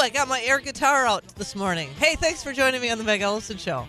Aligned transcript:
I 0.00 0.10
got 0.10 0.28
my 0.28 0.40
air 0.42 0.60
guitar 0.60 1.06
out 1.06 1.26
this 1.36 1.56
morning. 1.56 1.88
Hey, 1.98 2.14
thanks 2.14 2.42
for 2.42 2.52
joining 2.52 2.80
me 2.80 2.90
on 2.90 2.98
the 2.98 3.04
Meg 3.04 3.20
Ellefson 3.20 3.58
Show. 3.58 3.88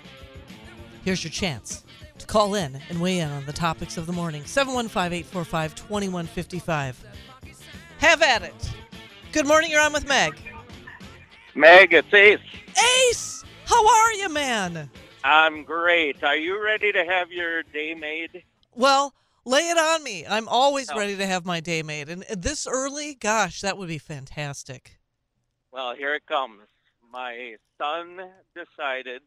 Here's 1.05 1.23
your 1.23 1.31
chance 1.31 1.83
to 2.17 2.25
call 2.25 2.55
in 2.55 2.79
and 2.89 2.99
weigh 2.99 3.19
in 3.19 3.29
on 3.29 3.45
the 3.45 3.53
topics 3.53 3.95
of 3.97 4.05
the 4.07 4.13
morning. 4.13 4.43
715 4.43 5.13
845 5.19 5.75
2155. 5.75 7.05
Have 7.99 8.21
at 8.23 8.41
it. 8.41 8.71
Good 9.31 9.45
morning, 9.47 9.69
you're 9.69 9.81
on 9.81 9.93
with 9.93 10.07
Meg. 10.07 10.35
Meg, 11.53 11.93
it's 11.93 12.11
Ace. 12.13 12.39
Ace! 13.09 13.43
How 13.65 13.87
are 13.87 14.13
you, 14.13 14.29
man? 14.29 14.89
I'm 15.23 15.63
great. 15.63 16.23
Are 16.23 16.35
you 16.35 16.63
ready 16.63 16.91
to 16.91 17.05
have 17.05 17.31
your 17.31 17.61
day 17.63 17.93
made? 17.93 18.43
Well, 18.73 19.13
lay 19.45 19.69
it 19.69 19.77
on 19.77 20.03
me. 20.03 20.25
I'm 20.27 20.47
always 20.47 20.89
Oh. 20.89 20.97
ready 20.97 21.15
to 21.17 21.25
have 21.27 21.45
my 21.45 21.59
day 21.59 21.83
made. 21.83 22.09
And 22.09 22.23
this 22.23 22.65
early, 22.65 23.13
gosh, 23.13 23.61
that 23.61 23.77
would 23.77 23.89
be 23.89 23.99
fantastic. 23.99 24.98
Well, 25.71 25.95
here 25.95 26.15
it 26.15 26.25
comes. 26.25 26.61
My 27.11 27.55
son 27.77 28.19
decided 28.55 29.21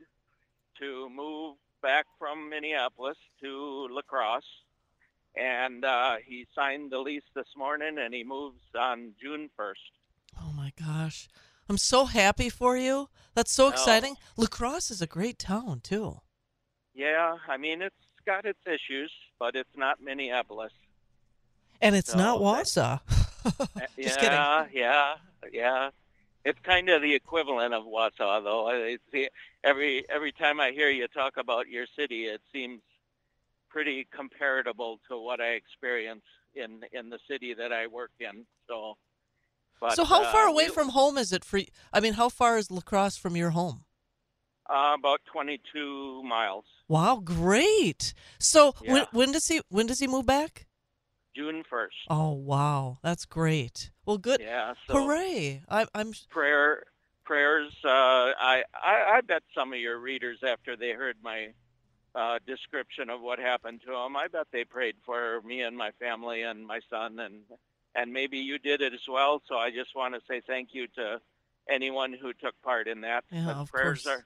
to 0.80 1.09
move 1.10 1.56
back 1.82 2.06
from 2.18 2.48
Minneapolis 2.48 3.16
to 3.42 3.88
La 3.91 4.02
Crosse, 4.02 4.45
and 5.37 5.84
uh, 5.84 6.16
he 6.24 6.46
signed 6.55 6.91
the 6.92 6.98
lease 6.98 7.23
this 7.34 7.46
morning, 7.56 7.98
and 7.98 8.12
he 8.15 8.24
moves 8.24 8.60
on 8.78 9.12
June 9.20 9.51
1st. 9.59 9.92
Oh 10.41 10.52
my 10.52 10.73
gosh. 10.78 11.28
I'm 11.68 11.78
so 11.78 12.05
happy 12.06 12.48
for 12.51 12.76
you. 12.76 13.09
That's 13.35 13.52
so 13.52 13.66
Oh. 13.66 13.70
exciting. 13.70 14.16
La 14.37 14.46
Crosse 14.46 14.90
is 14.90 15.01
a 15.02 15.07
great 15.07 15.38
town, 15.38 15.80
too. 15.80 16.20
Yeah, 16.95 17.37
I 17.48 17.57
mean, 17.57 17.82
it's 17.82 17.95
got 18.26 18.45
its 18.45 18.60
issues, 18.66 19.13
but 19.38 19.57
it's 19.57 19.74
not 19.76 20.01
Minneapolis. 20.01 20.73
And 21.80 21.96
it's 21.96 22.13
So, 22.13 22.18
not 22.18 22.38
Wausau. 22.40 23.01
Just 23.98 24.18
kidding. 24.20 24.32
yeah, 24.32 24.66
yeah, 24.73 25.15
yeah. 25.52 25.90
It's 26.45 26.59
kind 26.65 26.88
of 26.88 27.02
the 27.02 27.15
equivalent 27.15 27.73
of 27.74 27.85
Wausau, 27.85 28.43
though. 28.43 28.66
I 28.66 28.74
I 28.74 28.98
see 29.12 29.29
every 29.62 30.04
every 30.09 30.32
time 30.32 30.60
I 30.60 30.73
hear 30.73 30.90
you 30.90 31.07
talk 31.09 31.37
about 31.37 31.68
your 31.68 31.87
city, 31.96 32.26
it 32.26 32.40
seems 32.52 32.80
pretty 33.68 34.07
comparable 34.15 35.01
to 35.09 35.18
what 35.18 35.40
I 35.40 35.52
experience 35.52 36.24
in 36.54 36.80
in 36.93 37.10
the 37.10 37.18
city 37.29 37.54
that 37.54 37.73
I 37.73 37.87
work 37.87 38.10
in. 38.18 38.45
So, 38.68 38.96
but, 39.80 39.95
so 39.95 40.04
how 40.04 40.23
uh, 40.23 40.32
far 40.32 40.46
away 40.46 40.66
we- 40.66 40.74
from 40.74 40.90
home 40.90 41.16
is 41.16 41.32
it 41.32 41.45
for 41.45 41.60
I 41.93 42.01
mean, 42.01 42.15
how 42.15 42.29
far 42.29 42.59
is 42.59 42.70
La 42.70 42.80
Crosse 42.80 43.16
from 43.16 43.37
your 43.37 43.51
home? 43.51 43.85
Uh, 44.68 44.95
about 44.98 45.20
22 45.26 46.23
miles. 46.23 46.65
Wow, 46.88 47.20
great. 47.24 48.15
So 48.38 48.74
when 48.85 49.07
when 49.13 49.32
does 49.32 49.48
he 49.48 49.60
when 49.68 49.87
does 49.87 49.98
he 50.01 50.07
move 50.07 50.26
back? 50.26 50.66
June 51.35 51.63
1st. 51.71 51.88
Oh, 52.09 52.33
wow. 52.33 52.99
That's 53.02 53.25
great. 53.25 53.91
Well, 54.05 54.19
good. 54.19 54.41
Yeah. 54.41 54.75
So 54.87 54.95
Hooray. 55.07 55.63
I 55.69 55.87
I'm 55.95 56.13
prayer 56.30 56.85
prayers. 57.25 57.73
Uh, 57.85 57.88
I, 57.88 58.65
I 58.75 59.13
I 59.16 59.21
bet 59.21 59.43
some 59.55 59.73
of 59.73 59.79
your 59.79 59.99
readers, 59.99 60.38
after 60.47 60.77
they 60.77 60.91
heard 60.91 61.16
my 61.23 61.49
uh, 62.15 62.38
description 62.47 63.09
of 63.10 63.21
what 63.21 63.38
happened 63.38 63.80
to 63.87 63.95
him, 63.95 64.16
I 64.16 64.28
bet 64.28 64.49
they 64.53 64.65
prayed 64.65 64.97
for 65.05 65.41
me 65.43 65.62
and 65.62 65.77
my 65.77 65.93
family 65.93 66.43
and 66.43 66.66
my 66.66 66.81
son, 66.91 67.19
and 67.19 67.43
and 67.94 68.12
maybe 68.12 68.38
you 68.38 68.59
did 68.59 68.81
it 68.81 68.93
as 68.93 69.06
well. 69.09 69.43
So 69.47 69.56
I 69.56 69.71
just 69.71 69.94
want 69.94 70.15
to 70.15 70.21
say 70.28 70.41
thank 70.47 70.71
you 70.72 70.87
to 70.97 71.21
anyone 71.69 72.12
who 72.12 72.33
took 72.33 72.60
part 72.62 72.88
in 72.88 73.03
that. 73.03 73.25
Yeah, 73.31 73.47
But 73.47 73.56
of 73.56 73.71
prayers 73.71 74.03
course. 74.03 74.16
are 74.16 74.25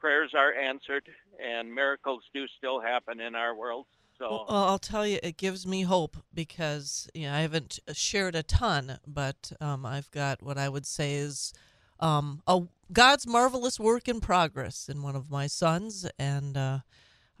prayers 0.00 0.34
are 0.34 0.52
answered, 0.52 1.08
and 1.42 1.72
miracles 1.74 2.24
do 2.34 2.46
still 2.58 2.80
happen 2.80 3.20
in 3.20 3.34
our 3.34 3.54
world. 3.54 3.86
So 4.18 4.44
Well, 4.48 4.64
I'll 4.64 4.78
tell 4.78 5.06
you, 5.06 5.18
it 5.22 5.36
gives 5.36 5.66
me 5.66 5.82
hope 5.82 6.16
because 6.32 7.08
you 7.14 7.26
know 7.26 7.34
I 7.34 7.40
haven't 7.40 7.80
shared 7.92 8.34
a 8.34 8.42
ton, 8.42 8.98
but 9.06 9.52
um, 9.60 9.84
I've 9.84 10.10
got 10.10 10.42
what 10.42 10.56
I 10.56 10.68
would 10.68 10.86
say 10.86 11.14
is 11.14 11.52
um, 12.00 12.42
a 12.46 12.62
God's 12.92 13.26
marvelous 13.26 13.80
work 13.80 14.08
in 14.08 14.20
progress 14.20 14.88
in 14.88 15.02
one 15.02 15.16
of 15.16 15.30
my 15.30 15.46
sons, 15.46 16.06
and 16.18 16.56
uh, 16.56 16.78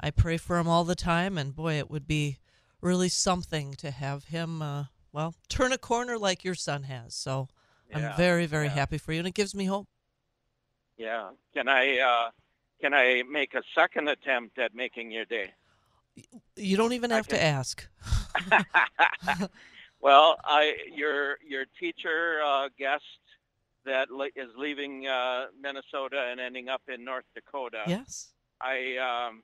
I 0.00 0.10
pray 0.10 0.36
for 0.36 0.58
him 0.58 0.68
all 0.68 0.84
the 0.84 0.94
time. 0.94 1.38
And 1.38 1.54
boy, 1.54 1.74
it 1.74 1.90
would 1.90 2.06
be 2.06 2.38
really 2.80 3.08
something 3.08 3.74
to 3.74 3.90
have 3.90 4.24
him, 4.24 4.60
uh, 4.60 4.84
well, 5.12 5.34
turn 5.48 5.72
a 5.72 5.78
corner 5.78 6.18
like 6.18 6.44
your 6.44 6.54
son 6.54 6.84
has. 6.84 7.14
So 7.14 7.48
yeah, 7.90 8.10
I'm 8.10 8.16
very, 8.16 8.46
very 8.46 8.66
yeah. 8.66 8.74
happy 8.74 8.98
for 8.98 9.12
you, 9.12 9.20
and 9.20 9.28
it 9.28 9.34
gives 9.34 9.54
me 9.54 9.66
hope. 9.66 9.86
Yeah. 10.96 11.30
Can 11.54 11.68
I 11.68 11.98
uh, 11.98 12.30
can 12.80 12.94
I 12.94 13.22
make 13.30 13.54
a 13.54 13.62
second 13.74 14.08
attempt 14.08 14.58
at 14.58 14.74
making 14.74 15.10
your 15.10 15.24
day? 15.24 15.52
You 16.56 16.76
don't 16.76 16.92
even 16.92 17.10
have 17.10 17.26
to 17.28 17.42
ask. 17.42 17.86
well, 20.00 20.38
I 20.44 20.74
your 20.92 21.38
your 21.46 21.64
teacher 21.78 22.40
uh, 22.44 22.68
guest 22.78 23.02
that 23.84 24.10
le- 24.10 24.30
is 24.36 24.50
leaving 24.56 25.06
uh, 25.06 25.46
Minnesota 25.60 26.28
and 26.30 26.40
ending 26.40 26.68
up 26.68 26.82
in 26.88 27.04
North 27.04 27.24
Dakota. 27.34 27.82
Yes. 27.86 28.28
I 28.60 28.96
um, 29.28 29.42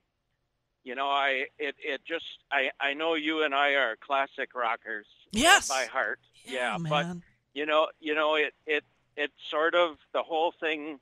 you 0.84 0.94
know, 0.94 1.08
I 1.08 1.46
it 1.58 1.74
it 1.78 2.02
just 2.06 2.24
I 2.50 2.70
I 2.80 2.94
know 2.94 3.14
you 3.14 3.42
and 3.42 3.54
I 3.54 3.70
are 3.72 3.96
classic 3.96 4.54
rockers 4.54 5.06
uh, 5.26 5.28
Yes. 5.32 5.68
by 5.68 5.86
heart. 5.86 6.20
Yeah, 6.44 6.76
but 6.78 7.06
man. 7.06 7.22
you 7.54 7.66
know, 7.66 7.88
you 8.00 8.14
know 8.14 8.36
it 8.36 8.54
it 8.66 8.84
it 9.16 9.30
sort 9.50 9.74
of 9.74 9.96
the 10.12 10.22
whole 10.22 10.52
thing 10.60 11.00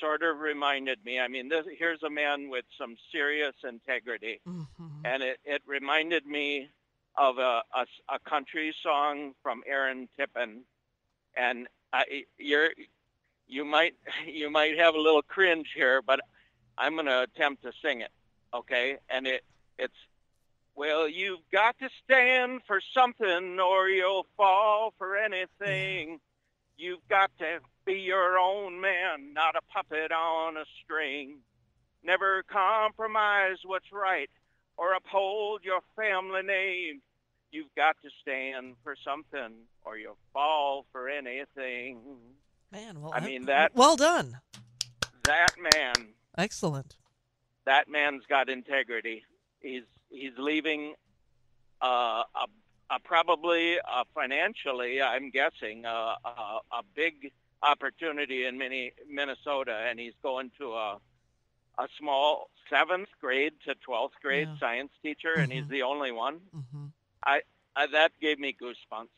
sort 0.00 0.22
of 0.22 0.38
reminded 0.38 1.04
me. 1.04 1.20
I 1.20 1.28
mean, 1.28 1.48
this, 1.48 1.66
here's 1.78 2.02
a 2.02 2.10
man 2.10 2.48
with 2.48 2.64
some 2.78 2.96
serious 3.12 3.54
integrity 3.62 4.40
Mhm. 4.46 4.66
and 5.04 5.22
it, 5.22 5.38
it 5.44 5.62
reminded 5.66 6.26
me 6.26 6.68
of 7.16 7.38
a, 7.38 7.62
a, 7.74 7.86
a 8.08 8.18
country 8.20 8.74
song 8.82 9.34
from 9.42 9.62
Aaron 9.66 10.08
Tippin, 10.16 10.62
and 11.36 11.68
I, 11.92 12.24
you're 12.38 12.70
you 13.46 13.64
might 13.64 13.94
you 14.26 14.50
might 14.50 14.78
have 14.78 14.94
a 14.94 15.00
little 15.00 15.22
cringe 15.22 15.68
here, 15.74 16.02
but 16.02 16.20
I'm 16.78 16.94
going 16.94 17.06
to 17.06 17.22
attempt 17.22 17.62
to 17.64 17.72
sing 17.82 18.00
it, 18.00 18.10
okay? 18.54 18.96
And 19.08 19.26
it 19.26 19.42
it's 19.78 19.94
well, 20.76 21.08
you've 21.08 21.40
got 21.52 21.76
to 21.80 21.88
stand 22.04 22.62
for 22.66 22.80
something, 22.94 23.58
or 23.60 23.88
you'll 23.88 24.26
fall 24.36 24.94
for 24.96 25.16
anything. 25.16 26.20
You've 26.80 27.06
got 27.10 27.30
to 27.40 27.58
be 27.84 27.92
your 28.00 28.38
own 28.38 28.80
man, 28.80 29.34
not 29.34 29.54
a 29.54 29.60
puppet 29.70 30.10
on 30.12 30.56
a 30.56 30.64
string. 30.82 31.40
Never 32.02 32.42
compromise 32.44 33.58
what's 33.66 33.92
right 33.92 34.30
or 34.78 34.94
uphold 34.94 35.60
your 35.62 35.80
family 35.94 36.40
name. 36.42 37.02
You've 37.52 37.74
got 37.76 37.96
to 38.02 38.08
stand 38.22 38.76
for 38.82 38.96
something 39.04 39.52
or 39.84 39.98
you'll 39.98 40.16
fall 40.32 40.86
for 40.90 41.06
anything. 41.10 41.98
Man, 42.72 43.02
well, 43.02 43.12
I 43.14 43.20
mean, 43.20 43.44
that- 43.44 43.74
Well 43.74 43.96
done. 43.96 44.38
That 45.24 45.48
man, 45.74 46.14
Excellent. 46.38 46.96
that 47.66 47.90
man's 47.90 48.24
got 48.26 48.48
integrity. 48.48 49.22
He's 49.60 49.82
he's 50.08 50.32
leaving 50.38 50.94
uh, 51.82 52.22
a, 52.34 52.46
a 52.90 52.98
probably 52.98 53.78
uh, 53.80 54.04
financially, 54.14 55.00
I'm 55.02 55.30
guessing, 55.30 55.86
uh, 55.86 56.14
a, 56.24 56.58
a 56.72 56.82
big 56.94 57.32
opportunity 57.62 58.46
in 58.46 58.58
Mini, 58.58 58.92
Minnesota, 59.08 59.86
and 59.88 59.98
he's 59.98 60.14
going 60.22 60.50
to 60.58 60.72
a 60.74 60.98
a 61.78 61.88
small 61.98 62.50
seventh 62.68 63.08
grade 63.20 63.54
to 63.64 63.74
twelfth 63.76 64.16
grade 64.22 64.48
Yeah. 64.48 64.58
science 64.58 64.92
teacher, 65.02 65.34
and 65.36 65.50
he's 65.52 65.64
Mhm. 65.64 65.68
the 65.70 65.82
only 65.82 66.12
one. 66.12 66.40
hmm 66.52 66.86
Uh, 67.22 67.38
that 67.92 68.12
gave 68.20 68.38
me 68.38 68.52
goosebumps. 68.60 69.08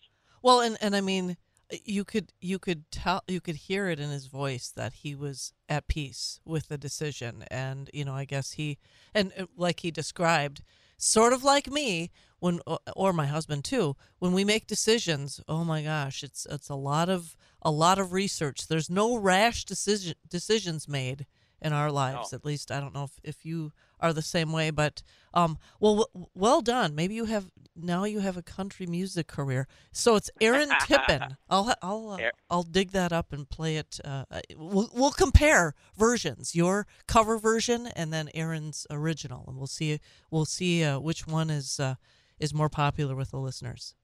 Well, 0.42 0.60
and 0.60 0.76
and 0.80 0.94
I 0.94 1.00
mean, 1.00 1.36
you 1.84 2.04
could 2.04 2.32
you 2.40 2.58
could 2.58 2.90
tell 2.90 3.22
you 3.26 3.40
could 3.40 3.56
hear 3.56 3.88
it 3.88 3.98
in 3.98 4.10
his 4.10 4.26
voice 4.26 4.68
that 4.70 4.92
he 4.92 5.14
was 5.14 5.54
at 5.68 5.88
peace 5.88 6.40
with 6.44 6.68
the 6.68 6.78
decision, 6.78 7.44
and 7.50 7.90
you 7.94 8.04
know, 8.04 8.14
I 8.14 8.24
guess 8.26 8.52
he 8.52 8.78
and 9.14 9.32
uh, 9.38 9.46
like 9.56 9.80
he 9.80 9.90
described, 9.90 10.62
sort 10.98 11.32
of 11.32 11.42
like 11.42 11.68
me 11.70 12.10
when 12.42 12.60
or- 12.96 13.12
my 13.12 13.26
husband 13.26 13.64
too, 13.64 13.94
when 14.18 14.32
we 14.32 14.44
make 14.44 14.66
decisions. 14.66 15.40
Oh 15.46 15.64
my 15.64 15.82
gosh, 15.82 16.22
it's 16.24 16.44
it's 16.50 16.68
a 16.68 16.74
lot 16.74 17.08
of 17.08 17.36
a 17.62 17.70
lot 17.70 17.98
of 18.00 18.12
research. 18.12 18.66
There's 18.66 18.90
no 18.90 19.16
rash 19.16 19.64
decision 19.64 20.14
decisions 20.28 20.88
made 20.88 21.26
in 21.60 21.72
our 21.72 21.92
lives. 21.92 22.32
No. 22.32 22.36
At 22.36 22.44
least 22.44 22.72
I 22.72 22.80
don't 22.80 22.92
know 22.94 23.04
if, 23.04 23.12
if 23.22 23.44
you 23.46 23.70
are 24.00 24.12
the 24.12 24.22
same 24.22 24.50
way, 24.50 24.70
but 24.70 25.02
um, 25.32 25.56
well, 25.78 26.08
w- 26.10 26.26
well 26.34 26.60
done. 26.60 26.96
Maybe 26.96 27.14
you 27.14 27.26
have 27.26 27.52
now 27.76 28.02
you 28.02 28.18
have 28.18 28.36
a 28.36 28.42
country 28.42 28.86
music 28.86 29.28
career. 29.28 29.68
So 29.92 30.16
it's 30.16 30.28
Aaron 30.40 30.70
Tippin. 30.84 31.36
I'll 31.48 31.72
I'll 31.80 32.10
uh, 32.10 32.16
I'll 32.50 32.64
dig 32.64 32.90
that 32.90 33.12
up 33.12 33.32
and 33.32 33.48
play 33.48 33.76
it. 33.76 34.00
Uh, 34.04 34.24
uh, 34.32 34.40
we'll 34.56 34.90
we'll 34.92 35.12
compare 35.12 35.74
versions, 35.96 36.56
your 36.56 36.88
cover 37.06 37.38
version 37.38 37.86
and 37.94 38.12
then 38.12 38.28
Aaron's 38.34 38.84
original, 38.90 39.44
and 39.46 39.56
we'll 39.56 39.68
see 39.68 40.00
we'll 40.32 40.44
see 40.44 40.82
uh, 40.82 40.98
which 40.98 41.28
one 41.28 41.48
is 41.50 41.78
uh, 41.78 41.94
is 42.42 42.52
more 42.52 42.68
popular 42.68 43.14
with 43.14 43.30
the 43.30 43.38
listeners. 43.38 43.94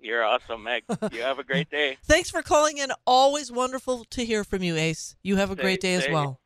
You're 0.00 0.22
awesome, 0.24 0.62
Meg. 0.62 0.84
You 1.10 1.22
have 1.22 1.38
a 1.40 1.44
great 1.44 1.70
day. 1.78 1.96
Thanks 2.04 2.30
for 2.30 2.42
calling 2.42 2.78
in. 2.78 2.90
Always 3.06 3.50
wonderful 3.50 4.04
to 4.10 4.24
hear 4.24 4.44
from 4.44 4.62
you, 4.62 4.76
Ace. 4.76 5.16
You 5.22 5.36
have 5.36 5.50
a 5.50 5.56
great 5.56 5.82
Say- 5.82 5.88
day 5.98 6.06
as 6.06 6.12
well. 6.12 6.40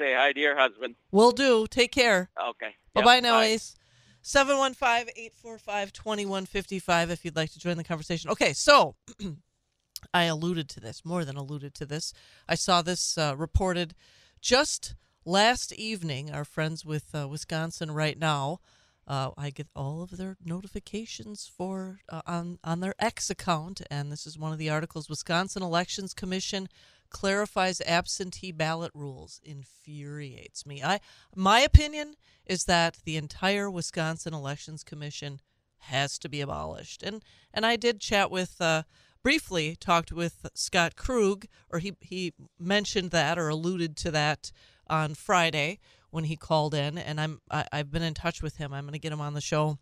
Say 0.00 0.14
hi 0.14 0.32
to 0.32 0.38
your 0.40 0.56
husband. 0.56 0.94
Will 1.10 1.32
do. 1.32 1.66
Take 1.66 1.90
care. 1.92 2.30
Okay. 2.50 2.76
Bye 2.94 3.00
Yep, 3.00 3.04
bye 3.04 3.20
now, 3.20 3.40
Ace. 3.40 3.74
715 4.22 5.12
845 5.16 5.92
2155 5.92 7.10
if 7.10 7.24
you'd 7.24 7.34
like 7.36 7.50
to 7.52 7.58
join 7.58 7.76
the 7.76 7.84
conversation. 7.84 8.30
Okay, 8.30 8.52
so 8.52 8.94
I 10.14 10.24
alluded 10.24 10.68
to 10.70 10.80
this, 10.80 11.04
more 11.04 11.24
than 11.24 11.36
alluded 11.36 11.74
to 11.74 11.86
this. 11.86 12.12
I 12.48 12.54
saw 12.54 12.80
this 12.82 13.18
uh, 13.18 13.34
reported 13.36 13.94
just 14.40 14.94
last 15.24 15.72
evening. 15.72 16.30
Our 16.30 16.44
friends 16.44 16.84
with 16.84 17.14
uh, 17.14 17.26
Wisconsin 17.28 17.90
Right 17.90 18.18
Now, 18.18 18.60
uh, 19.08 19.30
I 19.38 19.48
get 19.50 19.68
all 19.74 20.02
of 20.02 20.16
their 20.16 20.36
notifications 20.44 21.50
for 21.56 22.00
uh, 22.10 22.20
on 22.26 22.58
on 22.62 22.80
their 22.80 22.94
X 22.98 23.30
account, 23.30 23.80
and 23.90 24.12
this 24.12 24.26
is 24.26 24.38
one 24.38 24.52
of 24.52 24.58
the 24.58 24.68
articles. 24.68 25.08
Wisconsin 25.08 25.62
Elections 25.62 26.12
Commission 26.12 26.68
clarifies 27.08 27.80
absentee 27.80 28.52
ballot 28.52 28.92
rules. 28.94 29.40
Infuriates 29.42 30.66
me. 30.66 30.82
I 30.84 31.00
my 31.34 31.60
opinion 31.60 32.16
is 32.44 32.64
that 32.64 32.98
the 33.04 33.16
entire 33.16 33.70
Wisconsin 33.70 34.34
Elections 34.34 34.84
Commission 34.84 35.40
has 35.78 36.18
to 36.18 36.28
be 36.28 36.42
abolished, 36.42 37.02
and 37.02 37.24
and 37.52 37.64
I 37.64 37.76
did 37.76 38.00
chat 38.00 38.30
with. 38.30 38.60
Uh, 38.60 38.82
briefly 39.20 39.76
talked 39.78 40.12
with 40.12 40.46
Scott 40.54 40.94
Krug, 40.94 41.44
or 41.68 41.80
he, 41.80 41.92
he 42.00 42.32
mentioned 42.58 43.10
that 43.10 43.36
or 43.36 43.48
alluded 43.48 43.96
to 43.96 44.12
that 44.12 44.52
on 44.88 45.12
Friday 45.14 45.80
when 46.10 46.24
he 46.24 46.36
called 46.36 46.74
in, 46.74 46.98
and 46.98 47.20
I'm 47.20 47.40
I, 47.50 47.66
I've 47.72 47.90
been 47.90 48.02
in 48.02 48.14
touch 48.14 48.42
with 48.42 48.56
him. 48.56 48.72
I'm 48.72 48.84
going 48.84 48.92
to 48.92 48.98
get 48.98 49.12
him 49.12 49.20
on 49.20 49.34
the 49.34 49.40
show 49.40 49.78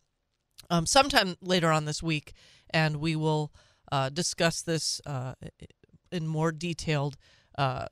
um, 0.71 0.87
sometime 0.87 1.37
later 1.41 1.71
on 1.71 1.85
this 1.85 2.03
week, 2.03 2.33
and 2.71 2.97
we 2.97 3.17
will 3.17 3.53
uh, 3.93 4.09
discuss 4.09 4.63
this 4.63 5.01
uh, 5.07 5.35
in 6.11 6.27
more 6.27 6.53
detailed. 6.53 7.17
Uh, 7.57 7.87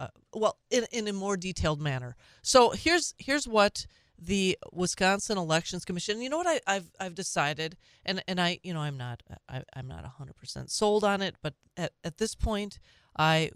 uh, 0.00 0.08
well, 0.34 0.58
in, 0.70 0.84
in 0.90 1.06
a 1.06 1.12
more 1.12 1.36
detailed 1.36 1.80
manner. 1.80 2.16
So 2.42 2.70
here's 2.70 3.14
here's 3.18 3.46
what 3.46 3.86
the 4.18 4.58
Wisconsin 4.72 5.38
Elections 5.38 5.84
Commission. 5.84 6.20
You 6.20 6.30
know 6.30 6.38
what 6.38 6.60
I, 6.66 6.72
have 6.72 6.90
I've 6.98 7.14
decided, 7.14 7.76
and 8.04 8.22
and 8.26 8.40
I 8.40 8.58
you 8.62 8.74
know 8.74 8.80
I'm 8.80 8.96
not 8.96 9.22
I, 9.48 9.62
I'm 9.74 9.88
not 9.88 10.04
hundred 10.04 10.36
percent 10.36 10.70
sold 10.70 11.04
on 11.04 11.22
it, 11.22 11.36
but 11.42 11.54
at, 11.76 11.92
at 12.04 12.18
this 12.18 12.34
point 12.34 12.78
I 13.16 13.50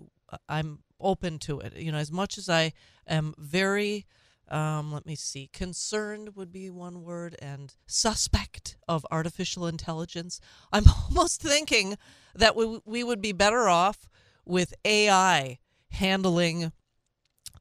I'm 0.48 0.80
open 1.00 1.38
to 1.40 1.60
it. 1.60 1.76
You 1.76 1.92
know, 1.92 1.98
as 1.98 2.12
much 2.12 2.38
as 2.38 2.48
I 2.48 2.72
am 3.06 3.34
very 3.38 4.06
um, 4.48 4.92
let 4.92 5.06
me 5.06 5.16
see, 5.16 5.48
concerned 5.52 6.36
would 6.36 6.52
be 6.52 6.70
one 6.70 7.02
word, 7.02 7.34
and 7.40 7.74
suspect 7.86 8.76
of 8.86 9.04
artificial 9.10 9.66
intelligence. 9.66 10.40
I'm 10.72 10.84
almost 11.08 11.42
thinking 11.42 11.98
that 12.34 12.54
we 12.54 12.80
we 12.84 13.02
would 13.02 13.20
be 13.20 13.32
better 13.32 13.68
off 13.68 14.08
with 14.44 14.74
AI 14.84 15.58
handling 15.90 16.72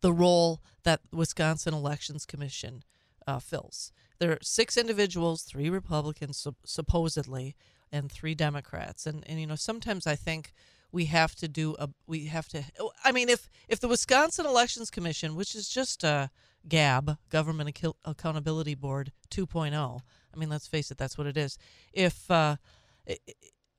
the 0.02 0.14
role 0.14 0.62
that 0.84 1.02
Wisconsin 1.12 1.74
Elections 1.74 2.26
Commission 2.26 2.84
uh, 3.26 3.40
fills. 3.40 3.92
There 4.20 4.32
are 4.32 4.40
six 4.42 4.78
individuals, 4.78 5.42
three 5.42 5.70
Republicans 5.70 6.48
supposedly, 6.64 7.56
and 7.92 8.12
three 8.12 8.36
Democrats. 8.36 9.08
And 9.08 9.24
and 9.28 9.40
you 9.40 9.48
know 9.48 9.56
sometimes 9.56 10.06
I 10.06 10.16
think 10.16 10.54
we 10.92 11.06
have 11.06 11.36
to 11.36 11.48
do 11.48 11.76
a 11.80 11.90
we 12.08 12.26
have 12.26 12.48
to. 12.50 12.64
I 13.04 13.12
mean, 13.12 13.30
if 13.30 13.50
if 13.68 13.80
the 13.80 13.88
Wisconsin 13.88 14.46
Elections 14.46 14.90
Commission, 14.90 15.36
which 15.36 15.56
is 15.56 15.68
just 15.68 16.04
a 16.04 16.30
GAB, 16.68 17.18
Government 17.30 17.78
Accountability 18.06 18.76
Board 18.76 19.12
2.0. 19.30 20.00
I 20.34 20.38
mean, 20.38 20.50
let's 20.50 20.68
face 20.68 20.92
it, 20.92 20.98
that's 20.98 21.18
what 21.18 21.28
it 21.28 21.38
is. 21.38 21.58
If 21.94 22.30
uh, 22.30 22.58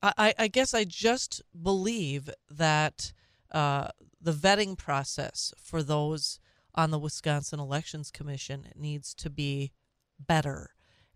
I, 0.02 0.34
I 0.38 0.48
guess 0.48 0.74
I 0.74 0.84
just 0.84 1.42
believe 1.60 2.30
that 2.50 3.12
uh, 3.50 3.88
the 4.20 4.32
vetting 4.32 4.78
process 4.78 5.52
for 5.60 5.82
those 5.82 6.38
on 6.74 6.90
the 6.90 6.98
Wisconsin 6.98 7.58
Elections 7.58 8.10
Commission 8.10 8.68
needs 8.76 9.14
to 9.14 9.30
be 9.30 9.72
better. 10.18 10.70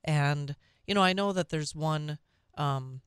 And 0.05 0.57
you 0.87 0.95
know, 0.95 1.03
I 1.03 1.13
know 1.13 1.33
that 1.33 1.51
there's 1.51 1.75
one 1.75 2.19
um, 2.57 3.03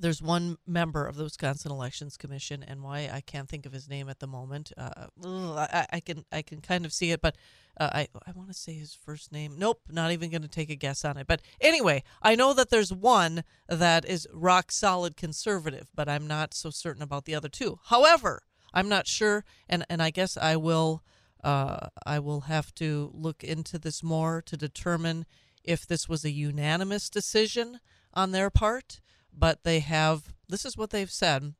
there's 0.00 0.22
one 0.22 0.56
member 0.66 1.06
of 1.06 1.16
the 1.16 1.24
Wisconsin 1.24 1.70
Elections 1.70 2.16
Commission, 2.16 2.62
and 2.62 2.82
why 2.82 3.10
I 3.12 3.20
can't 3.20 3.48
think 3.48 3.66
of 3.66 3.72
his 3.72 3.88
name 3.88 4.08
at 4.08 4.20
the 4.20 4.26
moment. 4.26 4.72
Uh, 4.76 5.06
I, 5.24 5.86
I, 5.92 6.00
can 6.00 6.24
I 6.32 6.42
can 6.42 6.60
kind 6.60 6.84
of 6.84 6.92
see 6.92 7.10
it, 7.10 7.20
but 7.20 7.36
uh, 7.78 7.90
I 7.92 8.08
I 8.26 8.32
want 8.32 8.48
to 8.48 8.54
say 8.54 8.74
his 8.74 8.94
first 8.94 9.32
name. 9.32 9.56
Nope, 9.58 9.82
not 9.90 10.12
even 10.12 10.30
going 10.30 10.42
to 10.42 10.48
take 10.48 10.70
a 10.70 10.76
guess 10.76 11.04
on 11.04 11.16
it. 11.16 11.26
But 11.26 11.42
anyway, 11.60 12.02
I 12.22 12.34
know 12.34 12.52
that 12.54 12.70
there's 12.70 12.92
one 12.92 13.44
that 13.68 14.04
is 14.04 14.26
rock 14.32 14.72
solid 14.72 15.16
conservative, 15.16 15.88
but 15.94 16.08
I'm 16.08 16.26
not 16.26 16.54
so 16.54 16.70
certain 16.70 17.02
about 17.02 17.24
the 17.24 17.34
other 17.34 17.48
two. 17.48 17.78
However, 17.86 18.42
I'm 18.74 18.88
not 18.88 19.06
sure, 19.06 19.44
and 19.68 19.84
and 19.88 20.02
I 20.02 20.10
guess 20.10 20.36
I 20.36 20.56
will 20.56 21.02
uh, 21.42 21.88
I 22.06 22.18
will 22.18 22.42
have 22.42 22.74
to 22.76 23.10
look 23.14 23.42
into 23.42 23.78
this 23.78 24.02
more 24.02 24.42
to 24.42 24.56
determine 24.56 25.26
if 25.64 25.86
this 25.86 26.08
was 26.08 26.24
a 26.24 26.30
unanimous 26.30 27.08
decision 27.08 27.80
on 28.14 28.32
their 28.32 28.50
part. 28.50 29.00
But 29.32 29.64
they 29.64 29.80
have, 29.80 30.34
this 30.48 30.64
is 30.64 30.76
what 30.76 30.90
they've 30.90 31.10
said. 31.10 31.54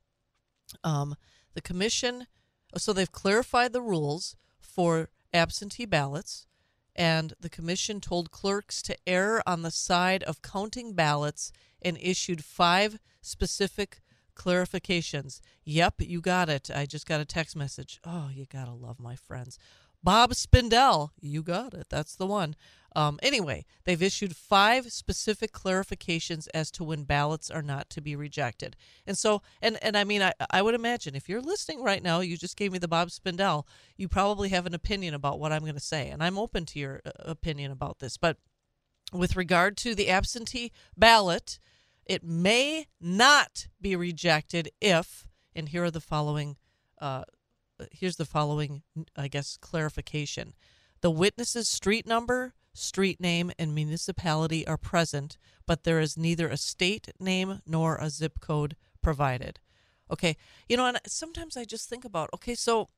Um, 0.84 1.16
the 1.54 1.62
commission, 1.62 2.26
so 2.76 2.92
they've 2.92 3.10
clarified 3.10 3.72
the 3.72 3.82
rules 3.82 4.36
for 4.58 5.10
absentee 5.32 5.86
ballots, 5.86 6.46
and 6.94 7.34
the 7.40 7.50
commission 7.50 8.00
told 8.00 8.30
clerks 8.30 8.82
to 8.82 8.96
err 9.06 9.42
on 9.46 9.62
the 9.62 9.70
side 9.70 10.22
of 10.24 10.42
counting 10.42 10.92
ballots 10.92 11.52
and 11.80 11.98
issued 12.00 12.44
five 12.44 12.98
specific 13.20 14.00
clarifications. 14.34 15.40
Yep, 15.64 15.94
you 16.00 16.20
got 16.20 16.48
it. 16.48 16.70
I 16.74 16.86
just 16.86 17.06
got 17.06 17.20
a 17.20 17.24
text 17.24 17.56
message. 17.56 18.00
Oh, 18.04 18.30
you 18.32 18.46
got 18.46 18.66
to 18.66 18.72
love 18.72 19.00
my 19.00 19.16
friends. 19.16 19.58
Bob 20.02 20.32
Spindell, 20.32 21.10
you 21.20 21.42
got 21.42 21.74
it. 21.74 21.86
That's 21.88 22.16
the 22.16 22.26
one. 22.26 22.56
Um, 22.94 23.18
anyway, 23.22 23.64
they've 23.84 24.02
issued 24.02 24.36
five 24.36 24.92
specific 24.92 25.52
clarifications 25.52 26.48
as 26.52 26.70
to 26.72 26.84
when 26.84 27.04
ballots 27.04 27.50
are 27.50 27.62
not 27.62 27.88
to 27.90 28.00
be 28.00 28.14
rejected. 28.14 28.76
And 29.06 29.16
so, 29.16 29.42
and, 29.62 29.78
and 29.82 29.96
I 29.96 30.04
mean, 30.04 30.22
I, 30.22 30.32
I 30.50 30.60
would 30.60 30.74
imagine 30.74 31.14
if 31.14 31.28
you're 31.28 31.40
listening 31.40 31.82
right 31.82 32.02
now, 32.02 32.20
you 32.20 32.36
just 32.36 32.56
gave 32.56 32.72
me 32.72 32.78
the 32.78 32.88
Bob 32.88 33.08
Spindell, 33.08 33.66
you 33.96 34.08
probably 34.08 34.50
have 34.50 34.66
an 34.66 34.74
opinion 34.74 35.14
about 35.14 35.38
what 35.38 35.52
I'm 35.52 35.62
going 35.62 35.74
to 35.74 35.80
say. 35.80 36.08
And 36.08 36.22
I'm 36.22 36.38
open 36.38 36.66
to 36.66 36.78
your 36.78 37.00
uh, 37.06 37.10
opinion 37.20 37.70
about 37.70 38.00
this. 38.00 38.18
But 38.18 38.36
with 39.12 39.36
regard 39.36 39.76
to 39.78 39.94
the 39.94 40.10
absentee 40.10 40.72
ballot, 40.96 41.58
it 42.04 42.24
may 42.24 42.88
not 43.00 43.68
be 43.80 43.96
rejected 43.96 44.70
if, 44.80 45.26
and 45.54 45.68
here 45.68 45.84
are 45.84 45.90
the 45.90 46.00
following, 46.00 46.56
uh, 47.00 47.22
here's 47.90 48.16
the 48.16 48.24
following, 48.24 48.82
I 49.16 49.28
guess, 49.28 49.56
clarification. 49.56 50.54
The 51.00 51.10
witness's 51.10 51.68
street 51.68 52.06
number, 52.06 52.54
street 52.74 53.20
name, 53.20 53.50
and 53.58 53.74
municipality 53.74 54.66
are 54.66 54.76
present, 54.76 55.36
but 55.66 55.84
there 55.84 56.00
is 56.00 56.16
neither 56.16 56.48
a 56.48 56.56
state 56.56 57.08
name 57.18 57.60
nor 57.66 57.96
a 57.96 58.08
zip 58.08 58.40
code 58.40 58.76
provided. 59.02 59.58
Okay, 60.10 60.36
you 60.68 60.76
know, 60.76 60.86
and 60.86 61.00
sometimes 61.06 61.56
I 61.56 61.64
just 61.64 61.88
think 61.88 62.04
about 62.04 62.30
okay, 62.34 62.54
so 62.54 62.88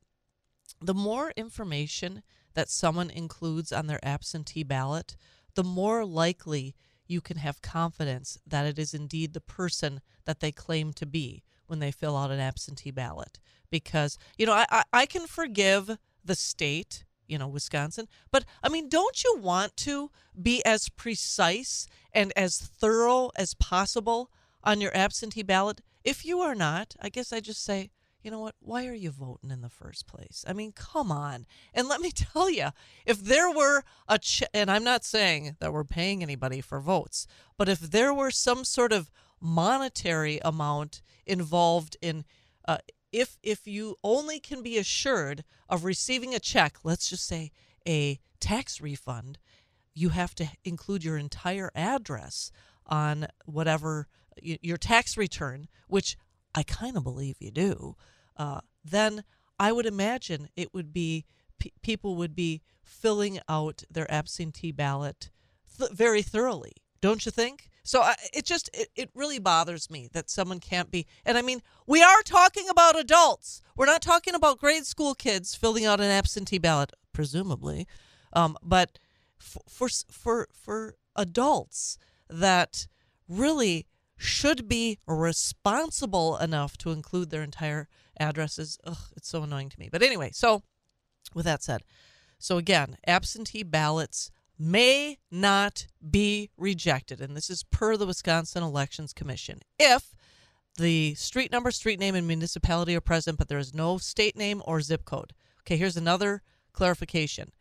the 0.81 0.93
more 0.93 1.31
information 1.35 2.23
that 2.53 2.69
someone 2.69 3.09
includes 3.09 3.71
on 3.71 3.87
their 3.87 4.03
absentee 4.03 4.63
ballot, 4.63 5.15
the 5.55 5.63
more 5.63 6.05
likely 6.05 6.75
you 7.07 7.21
can 7.21 7.37
have 7.37 7.61
confidence 7.61 8.37
that 8.45 8.65
it 8.65 8.79
is 8.79 8.93
indeed 8.93 9.33
the 9.33 9.41
person 9.41 10.01
that 10.25 10.39
they 10.39 10.51
claim 10.51 10.91
to 10.93 11.05
be 11.05 11.43
when 11.67 11.79
they 11.79 11.91
fill 11.91 12.17
out 12.17 12.31
an 12.31 12.39
absentee 12.39 12.91
ballot. 12.91 13.39
Because, 13.69 14.17
you 14.37 14.45
know, 14.45 14.53
I, 14.53 14.65
I, 14.69 14.83
I 14.93 15.05
can 15.05 15.27
forgive 15.27 15.97
the 16.23 16.35
state, 16.35 17.03
you 17.27 17.37
know, 17.37 17.47
Wisconsin, 17.47 18.07
but 18.31 18.45
I 18.63 18.69
mean, 18.69 18.89
don't 18.89 19.23
you 19.23 19.37
want 19.39 19.75
to 19.77 20.11
be 20.41 20.63
as 20.65 20.89
precise 20.89 21.87
and 22.13 22.31
as 22.35 22.59
thorough 22.59 23.31
as 23.35 23.53
possible 23.55 24.31
on 24.63 24.81
your 24.81 24.95
absentee 24.95 25.43
ballot? 25.43 25.81
If 26.03 26.25
you 26.25 26.39
are 26.39 26.55
not, 26.55 26.95
I 27.01 27.09
guess 27.09 27.33
I 27.33 27.39
just 27.39 27.63
say, 27.63 27.89
you 28.25 28.31
know 28.31 28.39
what? 28.39 28.55
Why 28.59 28.87
are 28.87 28.93
you 28.95 29.11
voting 29.11 29.51
in 29.51 29.61
the 29.61 29.69
first 29.69 30.07
place? 30.07 30.43
I 30.47 30.53
mean, 30.53 30.71
come 30.71 31.11
on. 31.11 31.45
And 31.75 31.87
let 31.87 32.01
me 32.01 32.11
tell 32.15 32.49
you, 32.49 32.69
if 33.05 33.23
there 33.23 33.51
were 33.51 33.83
a, 34.07 34.17
ch- 34.17 34.43
and 34.51 34.71
I'm 34.71 34.83
not 34.83 35.05
saying 35.05 35.57
that 35.59 35.71
we're 35.71 35.83
paying 35.83 36.23
anybody 36.23 36.59
for 36.59 36.79
votes, 36.79 37.27
but 37.55 37.69
if 37.69 37.79
there 37.79 38.13
were 38.13 38.31
some 38.31 38.65
sort 38.65 38.91
of 38.91 39.11
monetary 39.45 40.39
amount 40.43 41.01
involved 41.25 41.97
in, 42.01 42.25
uh, 42.67 42.77
if 43.11 43.37
if 43.43 43.65
you 43.67 43.95
only 44.03 44.39
can 44.39 44.61
be 44.61 44.77
assured 44.77 45.43
of 45.69 45.85
receiving 45.85 46.33
a 46.33 46.39
check, 46.39 46.77
let's 46.83 47.09
just 47.09 47.25
say 47.27 47.51
a 47.87 48.19
tax 48.39 48.81
refund, 48.81 49.37
you 49.93 50.09
have 50.09 50.35
to 50.35 50.47
include 50.63 51.03
your 51.03 51.17
entire 51.17 51.71
address 51.75 52.51
on 52.85 53.27
whatever 53.45 54.07
your 54.41 54.77
tax 54.77 55.15
return, 55.15 55.67
which 55.87 56.17
I 56.53 56.63
kind 56.63 56.97
of 56.97 57.03
believe 57.03 57.37
you 57.39 57.51
do 57.51 57.95
uh, 58.37 58.59
then 58.83 59.23
I 59.59 59.71
would 59.71 59.85
imagine 59.85 60.49
it 60.55 60.73
would 60.73 60.93
be 60.93 61.25
p- 61.59 61.73
people 61.81 62.15
would 62.15 62.35
be 62.35 62.61
filling 62.83 63.39
out 63.47 63.83
their 63.89 64.11
absentee 64.11 64.71
ballot 64.71 65.31
th- 65.77 65.91
very 65.91 66.21
thoroughly, 66.21 66.73
don't 67.01 67.25
you 67.25 67.31
think? 67.31 67.69
So 67.85 68.01
I, 68.01 68.15
it 68.33 68.45
just 68.45 68.69
it, 68.73 68.89
it 68.95 69.11
really 69.13 69.37
bothers 69.39 69.89
me 69.91 70.09
that 70.13 70.29
someone 70.29 70.59
can't 70.59 70.89
be. 70.89 71.05
And 71.23 71.37
I 71.37 71.43
mean, 71.43 71.61
we 71.85 72.01
are 72.01 72.21
talking 72.23 72.67
about 72.67 72.99
adults. 72.99 73.61
We're 73.77 73.85
not 73.85 74.01
talking 74.01 74.33
about 74.33 74.59
grade 74.59 74.85
school 74.85 75.13
kids 75.13 75.53
filling 75.53 75.85
out 75.85 76.01
an 76.01 76.09
absentee 76.09 76.57
ballot, 76.57 76.91
presumably. 77.13 77.87
Um, 78.33 78.57
but 78.63 78.97
f- 79.39 79.59
for 79.69 79.87
for 80.09 80.47
for 80.51 80.95
adults 81.15 81.99
that 82.27 82.87
really 83.29 83.85
should 84.17 84.67
be 84.67 84.97
responsible 85.07 86.37
enough 86.37 86.77
to 86.79 86.91
include 86.91 87.29
their 87.29 87.43
entire 87.43 87.87
addresses. 88.19 88.79
Ugh, 88.83 88.97
it's 89.15 89.29
so 89.29 89.43
annoying 89.43 89.69
to 89.69 89.79
me. 89.79 89.89
But 89.91 90.01
anyway, 90.01 90.31
so 90.33 90.63
with 91.35 91.45
that 91.45 91.61
said, 91.61 91.83
so 92.39 92.57
again, 92.57 92.97
absentee 93.05 93.63
ballots 93.63 94.31
may 94.57 95.17
not 95.31 95.87
be 96.09 96.49
rejected, 96.57 97.21
and 97.21 97.35
this 97.35 97.49
is 97.49 97.63
per 97.63 97.97
the 97.97 98.05
Wisconsin 98.05 98.63
Elections 98.63 99.13
Commission, 99.13 99.59
if 99.77 100.15
the 100.77 101.13
street 101.15 101.51
number, 101.51 101.71
street 101.71 101.99
name, 101.99 102.15
and 102.15 102.27
municipality 102.27 102.95
are 102.95 103.01
present, 103.01 103.37
but 103.37 103.47
there 103.47 103.59
is 103.59 103.73
no 103.73 103.97
state 103.97 104.35
name 104.35 104.61
or 104.65 104.81
zip 104.81 105.05
code. 105.05 105.33
Okay, 105.61 105.77
here's 105.77 105.97
another 105.97 106.41
clarification. 106.73 107.51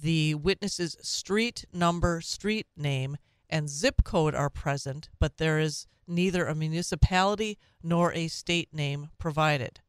The 0.00 0.34
witness's 0.34 0.96
street 1.02 1.64
number, 1.72 2.20
street 2.20 2.66
name, 2.76 3.16
and 3.50 3.68
zip 3.68 4.02
code 4.04 4.34
are 4.34 4.50
present, 4.50 5.08
but 5.18 5.36
there 5.36 5.58
is 5.58 5.86
neither 6.06 6.46
a 6.46 6.54
municipality 6.54 7.58
nor 7.82 8.12
a 8.12 8.28
state 8.28 8.72
name 8.72 9.10
provided. 9.18 9.80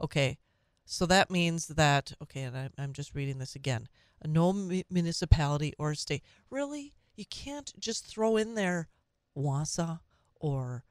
Okay, 0.00 0.38
so 0.84 1.04
that 1.06 1.30
means 1.30 1.68
that, 1.68 2.12
okay, 2.22 2.42
and 2.42 2.56
I, 2.56 2.70
I'm 2.78 2.92
just 2.92 3.14
reading 3.14 3.38
this 3.38 3.54
again 3.54 3.88
no 4.26 4.52
municipality 4.90 5.72
or 5.78 5.94
state. 5.94 6.22
Really? 6.50 6.94
You 7.14 7.24
can't 7.26 7.72
just 7.78 8.06
throw 8.06 8.36
in 8.36 8.54
there 8.54 8.88
Wausau 9.36 10.00
or 10.40 10.84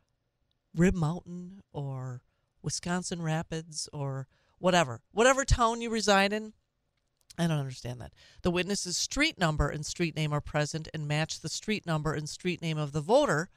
Rib 0.75 0.95
Mountain 0.95 1.61
or 1.71 2.21
Wisconsin 2.61 3.21
Rapids 3.21 3.87
or 3.93 4.27
whatever. 4.59 5.01
Whatever 5.11 5.45
town 5.45 5.81
you 5.81 5.89
reside 5.89 6.33
in, 6.33 6.53
I 7.37 7.47
don't 7.47 7.59
understand 7.59 8.01
that. 8.01 8.13
The 8.41 8.51
witness's 8.51 8.97
street 8.97 9.37
number 9.37 9.69
and 9.69 9.85
street 9.85 10.15
name 10.15 10.33
are 10.33 10.41
present 10.41 10.87
and 10.93 11.07
match 11.07 11.39
the 11.39 11.49
street 11.49 11.85
number 11.85 12.13
and 12.13 12.29
street 12.29 12.61
name 12.61 12.77
of 12.77 12.91
the 12.91 13.01
voter, 13.01 13.49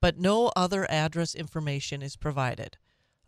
but 0.00 0.18
no 0.18 0.52
other 0.54 0.90
address 0.90 1.34
information 1.34 2.02
is 2.02 2.16
provided. 2.16 2.78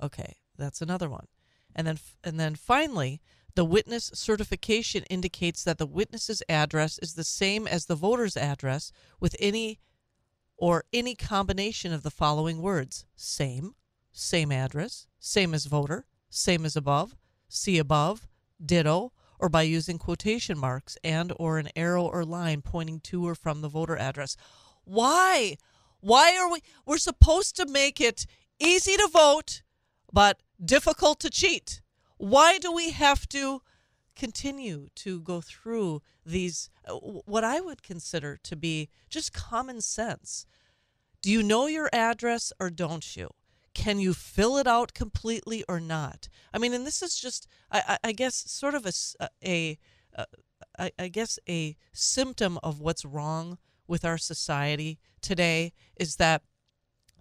Okay, 0.03 0.37
that's 0.57 0.81
another 0.81 1.09
one. 1.09 1.27
And 1.75 1.87
then 1.87 1.99
and 2.25 2.39
then 2.41 2.55
finally, 2.55 3.21
the 3.57 3.65
witness 3.65 4.11
certification 4.15 5.03
indicates 5.11 5.65
that 5.65 5.79
the 5.79 5.87
witness's 5.87 6.43
address 6.49 6.99
is 6.99 7.15
the 7.15 7.25
same 7.25 7.67
as 7.67 7.87
the 7.87 7.97
voter's 7.97 8.37
address 8.37 8.93
with 9.19 9.35
any 9.41 9.81
or 10.59 10.85
any 10.93 11.15
combination 11.15 11.93
of 11.93 12.03
the 12.03 12.11
following 12.11 12.63
words: 12.63 13.07
same, 13.17 13.75
same 14.13 14.53
address, 14.53 15.07
same 15.19 15.55
as 15.55 15.67
voter, 15.67 16.07
same 16.31 16.65
as 16.65 16.77
above, 16.77 17.17
see 17.49 17.79
above, 17.79 18.29
ditto, 18.65 19.13
or 19.39 19.49
by 19.49 19.63
using 19.63 19.99
quotation 19.99 20.59
marks 20.59 20.97
and 21.03 21.33
or 21.37 21.59
an 21.59 21.69
arrow 21.75 22.05
or 22.05 22.25
line 22.25 22.63
pointing 22.63 23.01
to 23.01 23.27
or 23.27 23.35
from 23.35 23.61
the 23.63 23.69
voter 23.69 23.97
address. 23.97 24.37
Why? 24.85 25.57
Why 26.01 26.37
are 26.37 26.51
we 26.51 26.61
we're 26.85 26.99
supposed 26.99 27.57
to 27.57 27.67
make 27.67 28.01
it 28.01 28.27
easy 28.61 28.97
to 28.97 29.09
vote 29.11 29.63
but 30.13 30.41
difficult 30.63 31.21
to 31.21 31.31
cheat? 31.31 31.81
Why 32.17 32.59
do 32.59 32.73
we 32.73 32.91
have 32.91 33.29
to 33.31 33.63
continue 34.15 34.89
to 34.95 35.21
go 35.21 35.41
through 35.41 36.03
these 36.25 36.71
uh, 36.87 36.95
what 36.95 37.45
I 37.45 37.61
would 37.61 37.83
consider 37.83 38.39
to 38.43 38.57
be 38.57 38.89
just 39.11 39.33
common 39.33 39.81
sense? 39.81 40.47
Do 41.23 41.31
you 41.31 41.43
know 41.43 41.67
your 41.67 41.91
address 41.93 42.53
or 42.59 42.71
don't 42.71 43.17
you? 43.17 43.31
can 43.77 44.01
you 44.01 44.15
fill 44.15 44.57
it 44.57 44.67
out 44.67 44.95
completely 44.95 45.63
or 45.69 45.79
not? 45.79 46.31
I 46.55 46.57
mean, 46.57 46.73
and 46.73 46.87
this 46.87 47.03
is 47.03 47.15
just, 47.15 47.47
I, 47.71 47.99
I 48.03 48.13
guess, 48.13 48.35
sort 48.35 48.75
of 48.75 48.87
a, 48.87 48.93
a, 49.47 49.79
a 50.17 50.27
I, 50.79 50.91
I 50.99 51.09
guess, 51.09 51.39
a 51.47 51.77
symptom 51.93 52.59
of 52.63 52.81
what's 52.81 53.05
wrong 53.05 53.59
with 53.87 54.03
our 54.03 54.17
society 54.17 54.99
today 55.21 55.75
is 55.97 56.17
that 56.17 56.41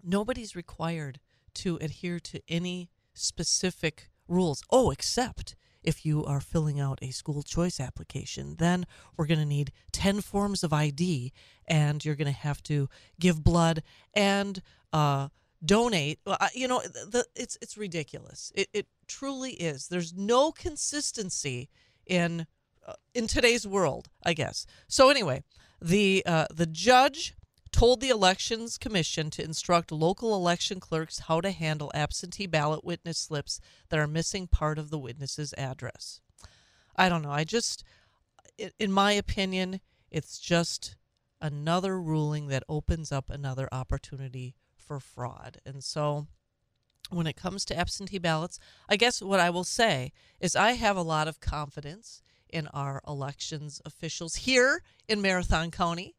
nobody's 0.02 0.56
required 0.56 1.20
to 1.56 1.76
adhere 1.76 2.18
to 2.20 2.40
any 2.48 2.88
specific 3.12 4.08
rules. 4.28 4.62
Oh, 4.70 4.90
except 4.90 5.56
if 5.82 6.04
you 6.04 6.24
are 6.24 6.40
filling 6.40 6.80
out 6.80 6.98
a 7.00 7.12
school 7.12 7.42
choice 7.42 7.78
application, 7.78 8.56
then 8.58 8.86
we're 9.16 9.26
going 9.26 9.38
to 9.40 9.46
need 9.46 9.72
10 9.92 10.20
forms 10.20 10.64
of 10.64 10.72
ID 10.72 11.32
and 11.66 12.04
you're 12.04 12.16
going 12.16 12.26
to 12.26 12.32
have 12.32 12.62
to 12.64 12.88
give 13.20 13.44
blood 13.44 13.82
and 14.12 14.60
uh, 14.92 15.28
donate. 15.64 16.18
You 16.54 16.68
know, 16.68 16.80
the, 16.80 17.24
it's 17.34 17.56
it's 17.62 17.76
ridiculous. 17.76 18.52
It, 18.54 18.68
it 18.72 18.86
truly 19.06 19.52
is. 19.52 19.88
There's 19.88 20.12
no 20.12 20.52
consistency 20.52 21.68
in 22.04 22.46
uh, 22.86 22.94
in 23.14 23.26
today's 23.26 23.66
world, 23.66 24.08
I 24.24 24.34
guess. 24.34 24.66
So 24.88 25.08
anyway, 25.08 25.44
the 25.80 26.22
uh, 26.26 26.46
the 26.52 26.66
judge 26.66 27.34
told 27.76 28.00
the 28.00 28.08
elections 28.08 28.78
commission 28.78 29.28
to 29.28 29.44
instruct 29.44 29.92
local 29.92 30.34
election 30.34 30.80
clerks 30.80 31.18
how 31.18 31.42
to 31.42 31.50
handle 31.50 31.92
absentee 31.94 32.46
ballot 32.46 32.82
witness 32.82 33.18
slips 33.18 33.60
that 33.90 33.98
are 33.98 34.06
missing 34.06 34.46
part 34.46 34.78
of 34.78 34.88
the 34.88 34.98
witness's 34.98 35.52
address. 35.58 36.22
I 36.96 37.10
don't 37.10 37.20
know. 37.20 37.30
I 37.30 37.44
just, 37.44 37.84
in 38.78 38.90
my 38.90 39.12
opinion, 39.12 39.80
it's 40.10 40.38
just 40.38 40.96
another 41.38 42.00
ruling 42.00 42.48
that 42.48 42.64
opens 42.66 43.12
up 43.12 43.28
another 43.28 43.68
opportunity 43.70 44.54
for 44.74 44.98
fraud. 44.98 45.58
And 45.66 45.84
so 45.84 46.28
when 47.10 47.26
it 47.26 47.36
comes 47.36 47.66
to 47.66 47.78
absentee 47.78 48.16
ballots, 48.16 48.58
I 48.88 48.96
guess 48.96 49.20
what 49.20 49.38
I 49.38 49.50
will 49.50 49.64
say 49.64 50.12
is 50.40 50.56
I 50.56 50.72
have 50.72 50.96
a 50.96 51.02
lot 51.02 51.28
of 51.28 51.40
confidence 51.40 52.22
in 52.48 52.68
our 52.68 53.02
elections 53.06 53.82
officials 53.84 54.36
here 54.36 54.82
in 55.06 55.20
Marathon 55.20 55.70
County. 55.70 56.14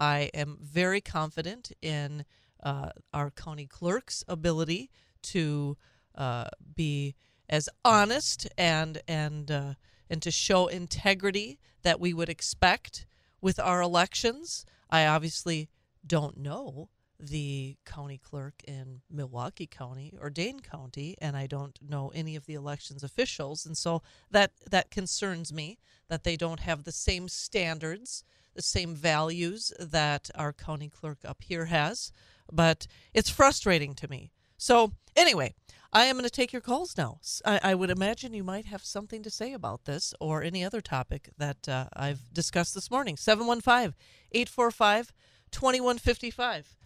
I 0.00 0.30
am 0.32 0.58
very 0.60 1.02
confident 1.02 1.72
in 1.82 2.24
uh, 2.62 2.90
our 3.12 3.30
county 3.30 3.66
clerk's 3.66 4.24
ability 4.26 4.90
to 5.22 5.76
uh, 6.14 6.48
be 6.74 7.14
as 7.48 7.68
honest 7.84 8.48
and 8.56 9.02
and 9.06 9.50
uh, 9.50 9.74
and 10.08 10.22
to 10.22 10.30
show 10.30 10.66
integrity 10.66 11.58
that 11.82 12.00
we 12.00 12.14
would 12.14 12.28
expect 12.28 13.06
with 13.40 13.60
our 13.60 13.80
elections. 13.82 14.64
I 14.90 15.06
obviously 15.06 15.68
don't 16.06 16.38
know 16.38 16.88
the 17.18 17.76
county 17.84 18.18
clerk 18.18 18.62
in 18.66 19.02
Milwaukee 19.10 19.66
County 19.66 20.16
or 20.20 20.30
Dane 20.30 20.60
County, 20.60 21.16
and 21.20 21.36
I 21.36 21.46
don't 21.46 21.78
know 21.86 22.10
any 22.14 22.34
of 22.34 22.46
the 22.46 22.54
elections 22.54 23.04
officials, 23.04 23.66
and 23.66 23.76
so 23.76 24.02
that 24.30 24.52
that 24.70 24.90
concerns 24.90 25.52
me 25.52 25.78
that 26.08 26.24
they 26.24 26.36
don't 26.36 26.60
have 26.60 26.84
the 26.84 26.92
same 26.92 27.28
standards, 27.28 28.24
same 28.62 28.94
values 28.94 29.72
that 29.78 30.30
our 30.34 30.52
county 30.52 30.88
clerk 30.88 31.18
up 31.24 31.42
here 31.42 31.66
has. 31.66 32.12
But 32.52 32.86
it's 33.14 33.30
frustrating 33.30 33.94
to 33.94 34.08
me. 34.08 34.32
So 34.56 34.92
anyway, 35.16 35.54
I 35.92 36.04
am 36.04 36.16
going 36.16 36.24
to 36.24 36.30
take 36.30 36.52
your 36.52 36.62
calls 36.62 36.96
now. 36.96 37.20
I, 37.44 37.60
I, 37.62 37.74
would 37.74 37.90
imagine 37.90 38.32
you 38.32 38.44
might 38.44 38.66
have 38.66 38.84
something 38.84 39.22
to 39.22 39.30
say 39.30 39.52
about 39.52 39.86
this 39.86 40.14
or 40.20 40.42
any 40.42 40.64
other 40.64 40.80
topic 40.80 41.30
that 41.38 41.68
uh, 41.68 41.86
I've 41.94 42.32
discussed 42.32 42.74
this 42.74 42.90
morning. 42.90 43.16
715 43.16 43.94
845 44.32 45.12
2155. 45.50 46.76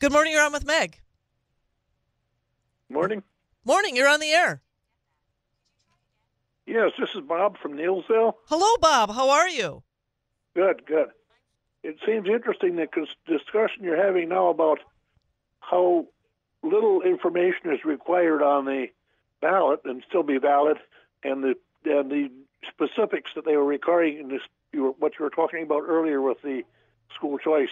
Good 0.00 0.12
morning. 0.12 0.32
You're 0.32 0.42
on 0.42 0.52
with 0.52 0.66
Meg. 0.66 1.00
Morning. 2.88 3.22
Morning. 3.64 3.94
You're 3.94 4.08
on 4.08 4.20
the 4.20 4.30
air. 4.30 4.62
Yes, 6.66 6.90
this 6.98 7.10
is 7.14 7.22
Bob 7.22 7.56
from 7.58 7.74
Neillsville. 7.74 8.34
Hello, 8.46 8.76
Bob. 8.80 9.10
How 9.10 9.30
are 9.30 9.48
you? 9.48 9.82
Good, 10.54 10.84
good. 10.86 11.08
It 11.82 11.96
seems 12.04 12.28
interesting 12.28 12.76
the 12.76 12.88
discussion 13.26 13.82
you're 13.84 14.02
having 14.02 14.28
now 14.28 14.48
about 14.48 14.80
how 15.60 16.06
little 16.62 17.02
information 17.02 17.72
is 17.72 17.84
required 17.84 18.42
on 18.42 18.64
the 18.64 18.86
ballot 19.40 19.80
and 19.84 20.02
still 20.08 20.22
be 20.22 20.38
valid, 20.38 20.78
and 21.22 21.42
the 21.42 21.54
and 21.84 22.10
the 22.10 22.30
specifics 22.68 23.30
that 23.36 23.44
they 23.44 23.56
were 23.56 23.64
requiring 23.64 24.18
in 24.18 24.28
this 24.28 24.42
you 24.72 24.82
were, 24.82 24.90
what 24.90 25.12
you 25.18 25.24
were 25.24 25.30
talking 25.30 25.62
about 25.62 25.84
earlier 25.86 26.20
with 26.20 26.42
the 26.42 26.62
school 27.14 27.38
choice 27.38 27.70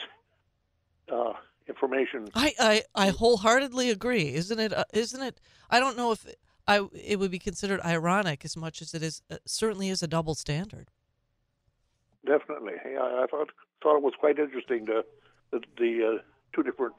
uh, 1.13 1.33
information. 1.69 2.29
I, 2.35 2.55
I, 2.59 2.83
I 2.95 3.09
wholeheartedly 3.11 3.91
agree. 3.91 4.35
Isn't 4.35 4.59
it? 4.59 4.73
Uh, 4.73 4.85
not 4.93 5.23
it? 5.23 5.41
I 5.69 5.81
don't 5.81 5.97
know 5.97 6.13
if 6.13 6.25
I 6.67 6.87
it 6.93 7.19
would 7.19 7.31
be 7.31 7.39
considered 7.39 7.81
ironic 7.85 8.45
as 8.45 8.57
much 8.57 8.83
as 8.83 8.95
it 8.95 9.03
is 9.03 9.23
uh, 9.31 9.37
certainly 9.47 9.89
is 9.89 10.03
a 10.03 10.09
double 10.09 10.35
standard. 10.35 10.89
Definitely, 12.25 12.75
yeah, 12.91 13.03
I 13.03 13.27
thought 13.31 13.51
thought 13.83 13.97
it 13.97 14.03
was 14.03 14.15
quite 14.19 14.39
interesting 14.39 14.87
to 14.87 15.05
the, 15.51 15.61
the 15.79 16.17
uh, 16.17 16.23
two 16.55 16.63
different 16.63 16.95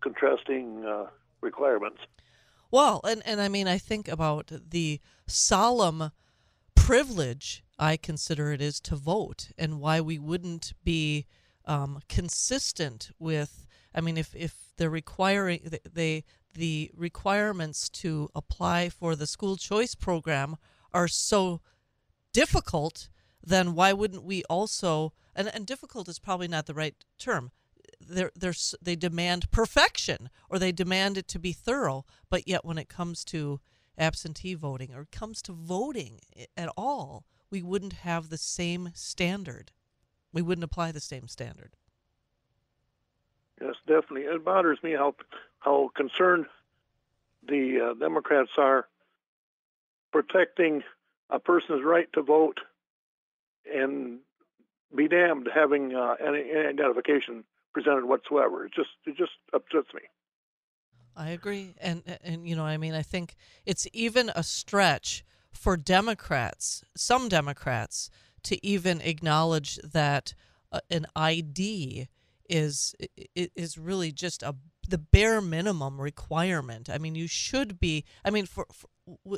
contrasting 0.00 0.84
uh, 0.84 1.06
requirements. 1.40 1.98
Well, 2.70 3.00
and 3.04 3.22
and 3.24 3.40
I 3.40 3.48
mean, 3.48 3.68
I 3.68 3.78
think 3.78 4.08
about 4.08 4.50
the 4.70 5.00
solemn 5.26 6.10
privilege 6.74 7.62
I 7.78 7.96
consider 7.96 8.52
it 8.52 8.60
is 8.60 8.80
to 8.80 8.96
vote, 8.96 9.50
and 9.56 9.80
why 9.80 10.00
we 10.00 10.18
wouldn't 10.18 10.72
be 10.82 11.26
um, 11.66 12.00
consistent 12.08 13.10
with 13.18 13.66
I 13.94 14.00
mean, 14.00 14.16
if 14.18 14.34
if 14.34 14.72
they're 14.76 14.90
requiring 14.90 15.70
they 15.92 16.24
the 16.54 16.90
requirements 16.96 17.88
to 17.88 18.28
apply 18.34 18.88
for 18.88 19.16
the 19.16 19.26
school 19.26 19.56
choice 19.56 19.94
program 19.94 20.56
are 20.92 21.08
so 21.08 21.60
difficult, 22.32 23.08
then 23.44 23.74
why 23.74 23.92
wouldn't 23.92 24.24
we 24.24 24.42
also 24.44 25.12
and, 25.34 25.50
and 25.52 25.66
difficult 25.66 26.08
is 26.08 26.18
probably 26.18 26.48
not 26.48 26.66
the 26.66 26.74
right 26.74 26.94
term. 27.18 27.50
they're, 28.00 28.30
they're, 28.34 28.54
they 28.80 28.96
demand 28.96 29.50
perfection 29.50 30.30
or 30.48 30.58
they 30.58 30.72
demand 30.72 31.18
it 31.18 31.28
to 31.28 31.38
be 31.38 31.52
thorough. 31.52 32.04
But 32.30 32.46
yet, 32.46 32.64
when 32.64 32.78
it 32.78 32.88
comes 32.88 33.24
to 33.26 33.60
absentee 33.98 34.54
voting 34.54 34.94
or 34.94 35.02
it 35.02 35.10
comes 35.10 35.42
to 35.42 35.52
voting 35.52 36.20
at 36.56 36.70
all, 36.76 37.24
we 37.50 37.62
wouldn't 37.62 37.94
have 37.94 38.28
the 38.28 38.38
same 38.38 38.90
standard. 38.94 39.72
We 40.32 40.42
wouldn't 40.42 40.64
apply 40.64 40.92
the 40.92 41.00
same 41.00 41.28
standard. 41.28 41.76
Yes, 43.60 43.74
definitely. 43.86 44.22
It 44.22 44.44
bothers 44.44 44.82
me 44.82 44.92
how 44.92 45.14
how 45.60 45.90
concerned 45.94 46.46
the 47.48 47.90
uh, 47.90 47.94
Democrats 47.94 48.50
are 48.58 48.88
protecting 50.12 50.82
a 51.30 51.38
person's 51.38 51.84
right 51.84 52.12
to 52.12 52.22
vote 52.22 52.60
and 53.72 54.20
be 54.94 55.08
damned 55.08 55.48
having 55.52 55.94
uh, 55.94 56.14
any, 56.20 56.50
any 56.50 56.68
identification 56.68 57.44
presented 57.72 58.04
whatsoever. 58.04 58.64
It 58.66 58.72
just 58.74 58.90
it 59.06 59.16
just 59.16 59.32
upsets 59.52 59.92
me. 59.94 60.02
I 61.16 61.30
agree, 61.30 61.74
and 61.80 62.02
and 62.22 62.48
you 62.48 62.56
know, 62.56 62.64
I 62.64 62.76
mean, 62.76 62.94
I 62.94 63.02
think 63.02 63.36
it's 63.66 63.86
even 63.92 64.30
a 64.34 64.42
stretch 64.42 65.24
for 65.52 65.76
Democrats, 65.76 66.82
some 66.96 67.28
Democrats, 67.28 68.10
to 68.44 68.64
even 68.66 69.00
acknowledge 69.00 69.76
that 69.78 70.34
uh, 70.72 70.80
an 70.90 71.06
ID 71.14 72.08
is 72.48 72.94
is 73.34 73.78
really 73.78 74.12
just 74.12 74.42
a 74.42 74.54
the 74.88 74.98
bare 74.98 75.40
minimum 75.40 76.00
requirement. 76.00 76.90
I 76.90 76.98
mean, 76.98 77.14
you 77.14 77.26
should 77.26 77.80
be. 77.80 78.04
I 78.24 78.30
mean, 78.30 78.46
for, 78.46 78.66
for 78.72 78.88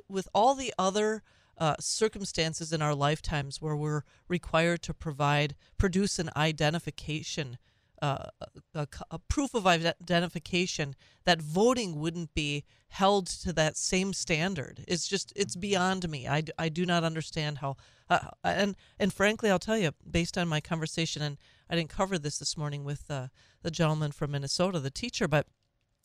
with 0.09 0.29
all 0.35 0.55
the 0.55 0.73
other 0.79 1.23
uh, 1.59 1.75
circumstances 1.81 2.73
in 2.73 2.83
our 2.83 2.95
lifetimes 2.95 3.61
where 3.61 3.77
we're 3.77 4.03
required 4.29 4.83
to 4.83 4.95
provide 4.95 5.55
produce 5.79 6.19
an 6.19 6.31
identification 6.37 7.59
uh, 8.03 8.27
a, 8.75 8.87
a, 9.11 9.19
proof 9.19 9.55
of 9.55 9.67
identification 9.67 10.95
that 11.25 11.41
voting 11.41 11.99
wouldn't 11.99 12.35
be 12.35 12.63
held 12.89 13.27
to 13.27 13.55
that 13.55 13.75
same 13.75 14.13
standard. 14.13 14.85
It's 14.87 15.09
just 15.09 15.33
it's 15.35 15.57
beyond 15.57 16.07
me. 16.11 16.29
I, 16.29 16.43
I 16.59 16.69
do 16.69 16.85
not 16.85 17.05
understand 17.05 17.59
how 17.59 17.77
uh, 18.09 18.19
and 18.45 18.77
and 18.99 19.13
frankly 19.13 19.51
i'll 19.51 19.59
tell 19.59 19.79
you 19.79 19.91
based 20.09 20.39
on 20.39 20.49
my 20.49 20.61
conversation 20.61 21.23
and 21.23 21.39
i 21.69 21.77
didn't 21.77 21.91
cover 21.91 22.19
this 22.19 22.39
this 22.39 22.57
morning 22.57 22.85
with 22.85 23.11
uh, 23.11 23.29
the 23.63 23.71
gentleman 23.71 24.13
from 24.13 24.31
minnesota 24.31 24.79
the 24.79 24.91
teacher 24.91 25.27
but 25.27 25.47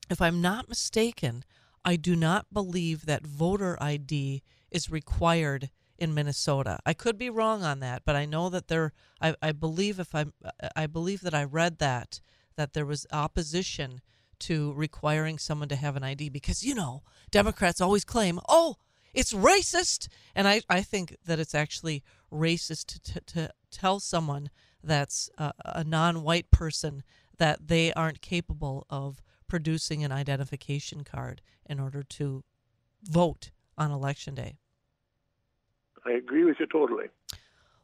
if 0.09 0.21
i'm 0.21 0.41
not 0.41 0.69
mistaken 0.69 1.43
i 1.85 1.95
do 1.95 2.15
not 2.15 2.47
believe 2.51 3.05
that 3.05 3.25
voter 3.25 3.77
id 3.81 4.41
is 4.71 4.89
required 4.89 5.69
in 5.97 6.13
Minnesota. 6.13 6.79
I 6.85 6.93
could 6.93 7.17
be 7.17 7.29
wrong 7.29 7.63
on 7.63 7.79
that, 7.81 8.01
but 8.05 8.15
I 8.15 8.25
know 8.25 8.49
that 8.49 8.67
there. 8.67 8.91
I, 9.21 9.35
I 9.41 9.51
believe 9.51 9.99
if 9.99 10.15
I 10.15 10.25
I 10.75 10.87
believe 10.87 11.21
that 11.21 11.35
I 11.35 11.43
read 11.43 11.77
that 11.77 12.21
that 12.55 12.73
there 12.73 12.85
was 12.85 13.05
opposition 13.11 14.01
to 14.39 14.73
requiring 14.73 15.37
someone 15.37 15.69
to 15.69 15.75
have 15.75 15.95
an 15.95 16.03
ID 16.03 16.29
because 16.29 16.63
you 16.63 16.73
know 16.73 17.03
Democrats 17.29 17.79
always 17.79 18.03
claim, 18.03 18.39
oh, 18.49 18.77
it's 19.13 19.33
racist, 19.33 20.07
and 20.33 20.47
I 20.47 20.61
I 20.69 20.81
think 20.81 21.17
that 21.25 21.39
it's 21.39 21.53
actually 21.53 22.03
racist 22.31 22.85
to 22.85 23.13
to, 23.13 23.21
to 23.21 23.53
tell 23.69 23.99
someone 23.99 24.49
that's 24.83 25.29
a, 25.37 25.53
a 25.63 25.83
non-white 25.83 26.49
person 26.49 27.03
that 27.37 27.67
they 27.67 27.93
aren't 27.93 28.21
capable 28.21 28.87
of 28.89 29.21
producing 29.47 30.03
an 30.03 30.11
identification 30.11 31.03
card 31.03 31.41
in 31.69 31.79
order 31.79 32.01
to 32.01 32.43
vote 33.03 33.51
on 33.77 33.91
election 33.91 34.33
day. 34.33 34.57
I 36.05 36.11
agree 36.11 36.43
with 36.43 36.59
you 36.59 36.65
totally. 36.67 37.05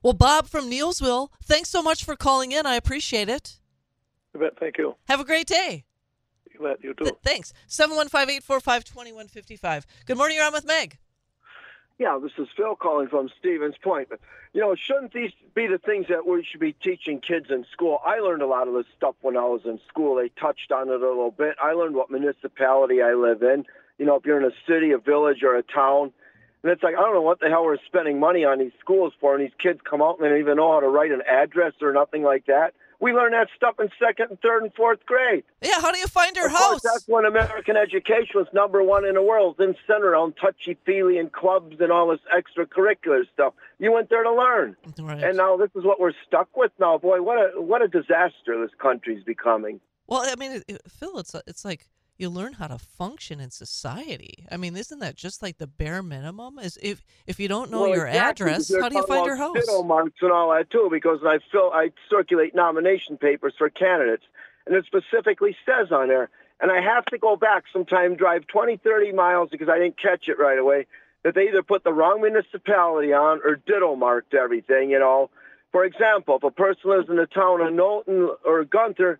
Well, 0.04 0.13
Bob 0.13 0.48
from 0.48 0.70
Neillsville, 0.70 1.30
thanks 1.44 1.70
so 1.70 1.82
much 1.82 2.04
for 2.04 2.15
calling 2.15 2.52
in. 2.52 2.65
I 2.65 2.76
appreciate 2.76 3.30
it. 3.30 3.60
You 4.34 4.39
bet. 4.39 4.60
Thank 4.60 4.78
you. 4.78 4.96
Have 5.08 5.20
a 5.20 5.26
great 5.26 5.48
day. 5.48 5.86
You 6.54 6.65
bet. 6.65 6.84
You 6.84 6.94
too. 6.94 7.06
Th- 7.06 7.15
thanks. 7.24 7.54
715 7.68 8.38
845 8.38 8.84
2155. 8.84 9.86
Good 10.06 10.18
morning. 10.18 10.38
You're 10.38 10.46
on 10.46 10.54
with 10.54 10.65
Meg. 10.65 10.98
Yeah, 12.00 12.20
this 12.22 12.32
is 12.38 12.48
Phil 12.56 12.76
calling 12.76 13.08
from 13.08 13.30
Stevens 13.39 13.76
Point. 13.84 14.10
But, 14.10 14.20
you 14.54 14.62
know, 14.62 14.76
shouldn't 14.76 15.13
these 15.13 15.32
be 15.56 15.65
the 15.65 15.80
things 15.80 16.06
that 16.10 16.28
we 16.28 16.44
should 16.44 16.60
be 16.60 16.74
teaching 16.74 17.20
kids 17.20 17.48
in 17.50 17.65
school? 17.72 18.00
I 18.06 18.20
learned 18.20 18.44
a 18.44 18.48
lot 18.48 18.68
of 18.68 18.76
this 18.76 18.86
stuff 18.96 19.15
when 19.22 19.36
I 19.36 19.46
was 19.46 19.62
in 19.65 19.80
school. 19.88 20.15
They 20.15 20.30
touched 20.30 20.72
on 20.72 20.89
it 20.89 21.02
a 21.02 21.08
little 21.08 21.32
bit. 21.32 21.56
I 21.62 21.72
learned 21.72 21.96
what 21.96 22.12
municipality 22.12 23.02
I 23.02 23.15
live 23.15 23.41
in. 23.41 23.65
You 23.98 24.06
know, 24.06 24.15
if 24.15 24.26
you're 24.26 24.39
in 24.39 24.46
a 24.46 24.56
city, 24.68 24.91
a 24.91 25.00
village, 25.00 25.41
or 25.41 25.56
a 25.56 25.63
town, 25.63 26.13
and 26.63 26.72
it's 26.72 26.84
like, 26.84 26.96
I 26.96 27.02
don't 27.02 27.13
know 27.13 27.22
what 27.22 27.39
the 27.39 27.50
hell 27.50 27.63
we're 27.63 27.78
spending 27.86 28.20
money 28.20 28.43
on 28.43 28.60
these 28.60 28.72
schools 28.80 29.13
for, 29.20 29.36
and 29.36 29.43
these 29.43 29.56
kids 29.62 29.80
come 29.88 30.02
out 30.02 30.17
and 30.17 30.26
they 30.26 30.30
don't 30.30 30.39
even 30.39 30.58
know 30.58 30.72
how 30.72 30.80
to 30.80 30.88
write 30.88 31.12
an 31.12 31.22
address 31.22 31.74
or 31.82 31.93
nothing 31.93 32.24
like 32.24 32.46
that. 32.48 32.74
We 33.00 33.13
learn 33.13 33.34
that 33.34 33.50
stuff 33.56 33.76
in 33.80 33.89
second 34.00 34.32
and 34.32 34.41
third 34.41 34.63
and 34.63 34.74
fourth 34.74 35.06
grade. 35.06 35.43
Yeah, 35.62 35.80
how 35.80 35.91
do 35.91 36.00
you 36.00 36.08
find 36.08 36.36
your 36.36 36.48
of 36.48 36.54
house? 36.54 36.82
Course, 36.82 36.82
that's 36.82 37.08
when 37.08 37.26
American 37.26 37.78
education 37.78 38.32
was 38.34 38.48
number 38.54 38.82
one 38.82 39.06
in 39.06 39.13
the 39.13 39.22
world. 39.22 39.58
Then 39.60 39.76
centered 39.86 40.15
on 40.15 40.34
touchy-feely 40.34 41.20
and 41.20 41.32
clubs 41.32 41.76
and 41.80 41.91
all 41.91 42.08
this 42.08 42.22
extracurricular 42.36 43.22
stuff. 43.32 43.54
You 43.78 43.91
went 43.91 44.10
there 44.10 44.24
to 44.24 44.34
learn. 44.34 44.76
Right. 45.00 45.24
And 45.24 45.38
now 45.38 45.58
this 45.58 45.70
is 45.76 45.84
what 45.84 46.00
we're 46.00 46.13
stuck 46.26 46.50
with 46.58 46.72
now. 46.80 46.98
Boy, 46.98 47.22
what 47.22 47.38
a 47.38 47.62
what 47.62 47.84
a 47.84 47.88
disaster 47.88 48.60
this 48.60 48.72
country's 48.80 49.24
becoming. 49.24 49.80
Well, 50.08 50.26
I 50.28 50.34
mean, 50.36 50.54
it, 50.54 50.63
it, 50.67 50.82
Phil, 50.88 51.20
it's 51.20 51.36
it's 51.46 51.63
like 51.63 51.86
you 52.17 52.30
learn 52.30 52.53
how 52.53 52.67
to 52.67 52.77
function 52.77 53.39
in 53.39 53.51
society. 53.51 54.45
I 54.51 54.58
mean, 54.58 54.75
isn't 54.75 54.99
that 54.99 55.15
just 55.15 55.41
like 55.41 55.58
the 55.58 55.67
bare 55.67 56.01
minimum? 56.01 56.60
Is 56.60 56.77
if 56.82 57.06
if 57.25 57.39
you 57.39 57.47
don't 57.47 57.71
know 57.71 57.82
well, 57.82 57.95
your 57.95 58.08
exactly, 58.08 58.47
address, 58.47 58.73
how 58.73 58.89
do 58.89 58.95
you 58.95 59.06
find 59.06 59.25
your 59.25 59.36
house? 59.36 59.58
Marks 59.86 60.21
and 60.21 60.32
all 60.32 60.53
that 60.53 60.69
too, 60.69 60.89
because 60.91 61.19
I 61.25 61.39
fill 61.51 61.71
I 61.73 61.91
circulate 62.10 62.56
nomination 62.56 63.17
papers 63.17 63.53
for 63.58 63.69
candidates, 63.69 64.23
and 64.65 64.75
it 64.75 64.86
specifically 64.86 65.56
says 65.65 65.91
on 65.91 66.08
there, 66.08 66.30
and 66.60 66.71
I 66.71 66.82
have 66.82 67.06
to 67.06 67.17
go 67.17 67.36
back 67.36 67.65
sometime, 67.71 68.15
drive 68.15 68.47
20, 68.47 68.77
30 68.77 69.12
miles 69.13 69.49
because 69.49 69.69
I 69.69 69.77
didn't 69.77 70.01
catch 70.01 70.27
it 70.27 70.39
right 70.39 70.58
away. 70.58 70.88
That 71.23 71.36
they 71.36 71.47
either 71.49 71.63
put 71.63 71.84
the 71.84 71.91
wrong 71.91 72.21
municipality 72.21 73.12
on 73.12 73.41
or 73.43 73.56
ditto 73.56 73.95
marked 73.95 74.34
everything. 74.34 74.91
You 74.91 74.99
know, 74.99 75.30
for 75.71 75.84
example, 75.84 76.38
if 76.38 76.43
a 76.43 76.51
person 76.51 76.89
lives 76.89 77.10
in 77.10 77.17
the 77.17 77.25
town 77.25 77.62
of 77.62 77.73
Knowlton 77.73 78.30
or 78.45 78.63
Guenther, 78.65 79.17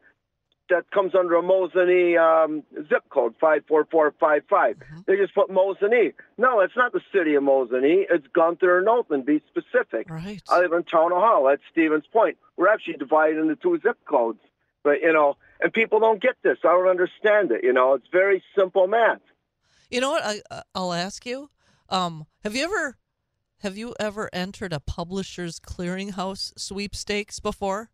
that 0.70 0.90
comes 0.92 1.16
under 1.16 1.36
a 1.36 1.42
Mosinee 1.42 2.18
um, 2.18 2.64
zip 2.90 3.04
code, 3.10 3.36
54455. 3.40 4.76
Mm-hmm. 4.78 5.00
They 5.06 5.16
just 5.16 5.34
put 5.34 5.50
Mosinee. 5.50 6.14
No, 6.38 6.60
it's 6.62 6.76
not 6.76 6.94
the 6.94 7.02
city 7.14 7.36
of 7.36 7.44
Mosinee. 7.44 8.06
It's 8.10 8.28
Guenther 8.28 8.80
or 8.80 8.82
Knowlton. 8.82 9.24
Be 9.24 9.42
specific. 9.48 10.10
Right. 10.10 10.42
I 10.50 10.60
live 10.60 10.74
in 10.74 10.84
Town 10.84 11.12
Hall. 11.12 11.46
That's 11.50 11.62
Stevens 11.72 12.06
Point. 12.12 12.38
We're 12.56 12.70
actually 12.70 12.96
divided 12.96 13.40
into 13.40 13.56
two 13.56 13.80
zip 13.82 13.98
codes. 14.06 14.40
But, 14.84 15.02
you 15.02 15.12
know, 15.12 15.38
and 15.60 15.74
people 15.74 16.00
don't 16.00 16.22
get 16.22 16.36
this. 16.44 16.58
I 16.64 16.68
don't 16.70 16.88
understand 16.88 17.52
it. 17.52 17.64
You 17.64 17.74
know, 17.74 17.94
it's 17.94 18.08
very 18.12 18.44
simple 18.56 18.88
math. 18.88 19.20
You 19.90 20.02
know 20.02 20.12
what? 20.12 20.24
I, 20.24 20.42
uh, 20.52 20.62
I'll 20.76 20.94
ask 20.94 21.26
you. 21.26 21.50
Um, 21.90 22.26
have 22.44 22.56
you 22.56 22.66
ever 22.66 22.98
have 23.62 23.76
you 23.78 23.96
ever 24.00 24.30
entered 24.34 24.72
a 24.72 24.80
publisher's 24.80 25.60
clearinghouse 25.60 26.54
sweepstakes 26.60 27.40
before? 27.40 27.90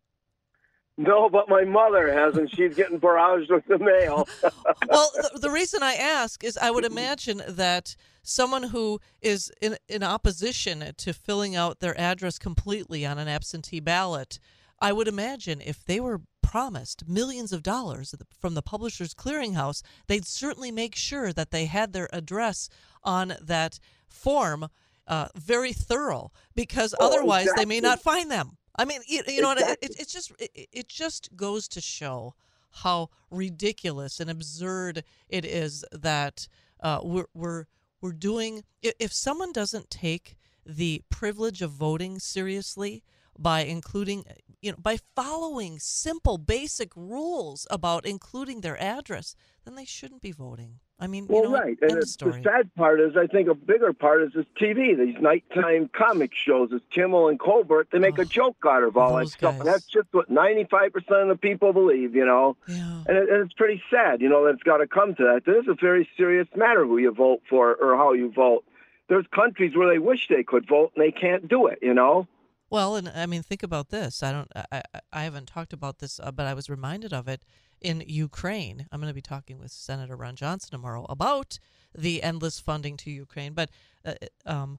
No, 0.96 1.28
but 1.28 1.48
my 1.48 1.64
mother 1.64 2.12
has, 2.12 2.36
and 2.36 2.48
she's 2.48 2.76
getting 2.76 3.00
barraged 3.00 3.50
with 3.50 3.66
the 3.66 3.78
mail. 3.78 4.28
well, 4.88 5.10
the, 5.14 5.40
the, 5.40 5.50
reason 5.50 5.82
I 5.82 5.94
ask 5.94 6.44
is 6.44 6.56
I 6.56 6.70
would 6.70 6.84
imagine 6.84 7.42
that 7.48 7.96
someone 8.22 8.64
who 8.64 9.00
is 9.20 9.50
in, 9.60 9.76
in 9.88 10.04
opposition 10.04 10.92
to 10.96 11.12
filling 11.12 11.56
out 11.56 11.80
their 11.80 11.98
address 12.00 12.38
completely 12.38 13.04
on 13.04 13.18
an 13.18 13.26
absentee 13.26 13.80
ballot, 13.80 14.38
I 14.80 14.92
would 14.92 15.08
imagine 15.08 15.60
if 15.60 15.84
they 15.84 15.98
were 15.98 16.20
promised 16.42 17.08
millions 17.08 17.52
of 17.52 17.64
dollars 17.64 18.14
from 18.38 18.54
the 18.54 18.62
Publishers 18.62 19.14
Clearinghouse, 19.14 19.82
they'd 20.06 20.26
certainly 20.26 20.70
make 20.70 20.94
sure 20.94 21.32
that 21.32 21.50
they 21.50 21.64
had 21.64 21.92
their 21.92 22.08
address 22.12 22.68
on 23.02 23.34
that 23.42 23.80
form 24.06 24.68
uh, 25.08 25.28
very 25.34 25.72
thorough, 25.72 26.30
because 26.54 26.94
oh, 27.00 27.06
otherwise 27.06 27.46
exactly. 27.46 27.64
they 27.64 27.68
may 27.68 27.80
not 27.80 28.00
find 28.00 28.30
them. 28.30 28.56
I 28.76 28.84
mean, 28.84 29.00
you, 29.06 29.22
you 29.26 29.40
know, 29.40 29.52
exactly. 29.52 29.88
it, 29.88 30.00
it, 30.00 30.08
just 30.08 30.32
it, 30.38 30.68
it 30.72 30.88
just 30.88 31.36
goes 31.36 31.68
to 31.68 31.80
show 31.80 32.34
how 32.82 33.10
ridiculous 33.30 34.20
and 34.20 34.28
absurd 34.28 35.04
it 35.28 35.44
is 35.44 35.84
that 35.92 36.48
uh, 36.80 37.00
we're 37.02 37.26
we're 37.34 37.66
we're 38.00 38.12
doing. 38.12 38.64
If 38.82 39.12
someone 39.12 39.52
doesn't 39.52 39.90
take 39.90 40.36
the 40.66 41.02
privilege 41.08 41.62
of 41.62 41.70
voting 41.70 42.18
seriously 42.18 43.02
by 43.38 43.60
including, 43.60 44.24
you 44.60 44.72
know, 44.72 44.78
by 44.80 44.98
following 45.14 45.78
simple, 45.78 46.38
basic 46.38 46.94
rules 46.96 47.66
about 47.70 48.06
including 48.06 48.60
their 48.60 48.80
address, 48.80 49.34
then 49.64 49.74
they 49.74 49.84
shouldn't 49.84 50.22
be 50.22 50.32
voting. 50.32 50.80
I 51.00 51.08
mean, 51.08 51.26
well, 51.28 51.42
you 51.42 51.48
know, 51.50 51.58
right. 51.58 51.76
And 51.82 51.90
the, 51.90 52.16
the 52.24 52.40
sad 52.44 52.72
part 52.76 53.00
is, 53.00 53.16
I 53.16 53.26
think 53.26 53.48
a 53.48 53.54
bigger 53.54 53.92
part 53.92 54.22
is 54.22 54.32
this 54.32 54.46
TV, 54.60 54.96
these 54.96 55.20
nighttime 55.20 55.90
comic 55.92 56.30
shows, 56.32 56.70
this 56.70 56.80
Kimmel 56.92 57.28
and 57.28 57.38
Colbert. 57.38 57.88
They 57.90 57.98
make 57.98 58.18
oh, 58.18 58.22
a 58.22 58.24
joke 58.24 58.56
out 58.64 58.84
of 58.84 58.96
all 58.96 59.16
that 59.16 59.28
stuff, 59.28 59.58
and 59.58 59.66
that's 59.66 59.86
just 59.86 60.06
what 60.12 60.30
ninety-five 60.30 60.92
percent 60.92 61.22
of 61.22 61.28
the 61.28 61.36
people 61.36 61.72
believe. 61.72 62.14
You 62.14 62.24
know, 62.24 62.56
yeah. 62.68 63.02
and, 63.08 63.16
it, 63.18 63.28
and 63.28 63.44
it's 63.44 63.52
pretty 63.54 63.82
sad. 63.90 64.20
You 64.20 64.28
know, 64.28 64.44
that 64.44 64.54
it's 64.54 64.62
got 64.62 64.78
to 64.78 64.86
come 64.86 65.16
to 65.16 65.24
that. 65.24 65.42
This 65.44 65.64
is 65.64 65.68
a 65.68 65.74
very 65.74 66.08
serious 66.16 66.46
matter 66.54 66.86
who 66.86 66.98
you 66.98 67.12
vote 67.12 67.42
for 67.50 67.74
or 67.74 67.96
how 67.96 68.12
you 68.12 68.30
vote. 68.30 68.64
There's 69.08 69.26
countries 69.34 69.76
where 69.76 69.88
they 69.88 69.98
wish 69.98 70.28
they 70.28 70.44
could 70.44 70.66
vote 70.66 70.92
and 70.94 71.04
they 71.04 71.12
can't 71.12 71.48
do 71.48 71.66
it. 71.66 71.80
You 71.82 71.94
know. 71.94 72.28
Well, 72.70 72.96
and 72.96 73.08
I 73.08 73.26
mean, 73.26 73.42
think 73.42 73.62
about 73.62 73.90
this. 73.90 74.22
I 74.22 74.32
don't. 74.32 74.50
I 74.72 74.82
I- 75.12 75.22
haven't 75.22 75.46
talked 75.46 75.72
about 75.72 75.98
this, 75.98 76.18
uh, 76.18 76.32
but 76.32 76.46
I 76.46 76.54
was 76.54 76.68
reminded 76.70 77.12
of 77.12 77.28
it 77.28 77.44
in 77.80 78.02
Ukraine. 78.06 78.86
I'm 78.90 79.00
going 79.00 79.10
to 79.10 79.14
be 79.14 79.20
talking 79.22 79.58
with 79.58 79.70
Senator 79.70 80.16
Ron 80.16 80.36
Johnson 80.36 80.70
tomorrow 80.70 81.06
about 81.08 81.58
the 81.96 82.22
endless 82.22 82.58
funding 82.58 82.96
to 82.98 83.10
Ukraine. 83.10 83.52
But 83.54 83.70
uh, 84.04 84.14
um, 84.46 84.78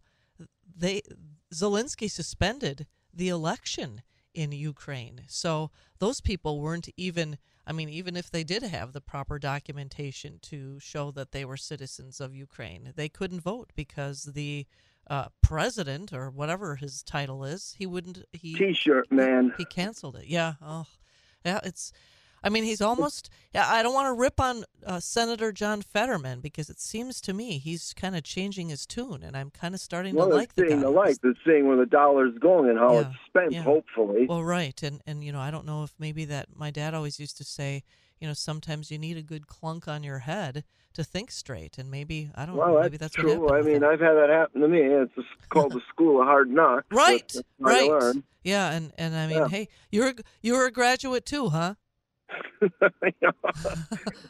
they 0.75 1.01
Zelensky 1.53 2.09
suspended 2.09 2.87
the 3.13 3.29
election 3.29 4.01
in 4.33 4.51
Ukraine, 4.51 5.21
so 5.27 5.71
those 5.99 6.21
people 6.21 6.59
weren't 6.59 6.89
even. 6.97 7.37
I 7.67 7.71
mean, 7.71 7.89
even 7.89 8.15
if 8.15 8.29
they 8.29 8.43
did 8.43 8.61
have 8.61 8.93
the 8.93 9.01
proper 9.01 9.39
documentation 9.39 10.37
to 10.43 10.79
show 10.79 11.09
that 11.11 11.31
they 11.31 11.45
were 11.45 11.57
citizens 11.57 12.21
of 12.21 12.35
Ukraine, 12.35 12.93
they 12.95 13.09
couldn't 13.09 13.39
vote 13.39 13.71
because 13.75 14.23
the 14.23 14.67
uh, 15.09 15.27
president 15.41 16.11
or 16.13 16.29
whatever 16.29 16.75
his 16.75 17.03
title 17.03 17.43
is, 17.45 17.75
he 17.77 17.85
wouldn't. 17.85 18.23
He 18.33 18.55
T-shirt 18.55 19.11
man. 19.11 19.53
he 19.57 19.65
canceled 19.65 20.15
it. 20.15 20.25
Yeah. 20.27 20.53
Oh, 20.61 20.85
yeah. 21.45 21.59
It's. 21.63 21.91
I 22.43 22.49
mean, 22.49 22.63
he's 22.63 22.81
almost. 22.81 23.29
Yeah. 23.55 23.65
I 23.67 23.81
don't 23.81 23.93
want 23.95 24.07
to 24.07 24.13
rip 24.19 24.39
on 24.39 24.65
uh, 24.85 24.99
Senator 24.99 25.51
John 25.51 25.81
Fetterman 25.81 26.41
because 26.41 26.69
it 26.69 26.79
seems 26.79 27.19
to 27.21 27.33
me 27.33 27.57
he's 27.57 27.91
kind 27.95 28.15
of 28.15 28.21
changing 28.23 28.69
his 28.69 28.85
tune, 28.85 29.23
and 29.23 29.35
I'm 29.35 29.49
kind 29.49 29.73
of 29.73 29.81
starting 29.81 30.13
Well, 30.13 30.29
to 30.29 30.35
like 30.35 30.53
the 30.53 30.61
seeing 30.67 30.81
guy. 30.81 30.83
the 30.85 30.89
light. 30.91 31.17
They're 31.23 31.33
seeing 31.45 31.67
where 31.67 31.77
the 31.77 31.87
dollar's 31.87 32.37
going 32.39 32.69
and 32.69 32.77
how 32.77 32.93
Yeah, 32.93 32.99
it's 33.01 33.09
spent. 33.27 33.51
yeah. 33.51 33.63
Hopefully. 33.63 34.27
Well, 34.29 34.43
right, 34.43 34.81
and 34.83 35.01
and 35.07 35.23
you 35.23 35.31
know, 35.31 35.39
I 35.39 35.49
don't 35.49 35.65
know 35.65 35.83
if 35.83 35.93
maybe 35.97 36.25
that 36.25 36.49
my 36.55 36.69
dad 36.69 36.93
always 36.93 37.19
used 37.19 37.37
to 37.37 37.43
say, 37.43 37.83
you 38.25 38.29
know, 38.29 38.33
sometimes 38.33 38.89
you 38.89 38.97
need 38.97 39.17
a 39.17 39.21
good 39.21 39.45
clunk 39.45 39.87
on 39.87 40.03
your 40.03 40.17
head 40.17 40.63
to 40.95 41.03
think 41.03 41.29
straight, 41.29 41.77
and 41.77 41.91
maybe 41.91 42.31
I 42.33 42.47
don't 42.47 42.55
know, 42.55 42.81
maybe 42.81 42.97
that's 42.97 43.15
that's 43.15 43.23
true. 43.23 43.53
I 43.53 43.61
mean. 43.61 43.83
I've 43.83 43.99
had 43.99 44.13
that 44.13 44.29
happen 44.31 44.61
to 44.61 44.67
me. 44.67 44.79
It's 44.81 45.13
called 45.49 45.73
the 45.73 45.81
school 45.89 46.21
of 46.21 46.25
hard 46.25 46.49
knocks. 46.49 46.87
Right, 46.89 47.31
right. 47.59 48.15
Yeah, 48.41 48.71
and 48.71 48.91
and 48.97 49.15
I 49.15 49.27
mean, 49.27 49.37
Yeah. 49.37 49.47
hey, 49.47 49.67
you're 49.91 50.13
you're 50.41 50.65
a 50.65 50.71
graduate 50.71 51.27
too, 51.27 51.49
huh? 51.49 51.75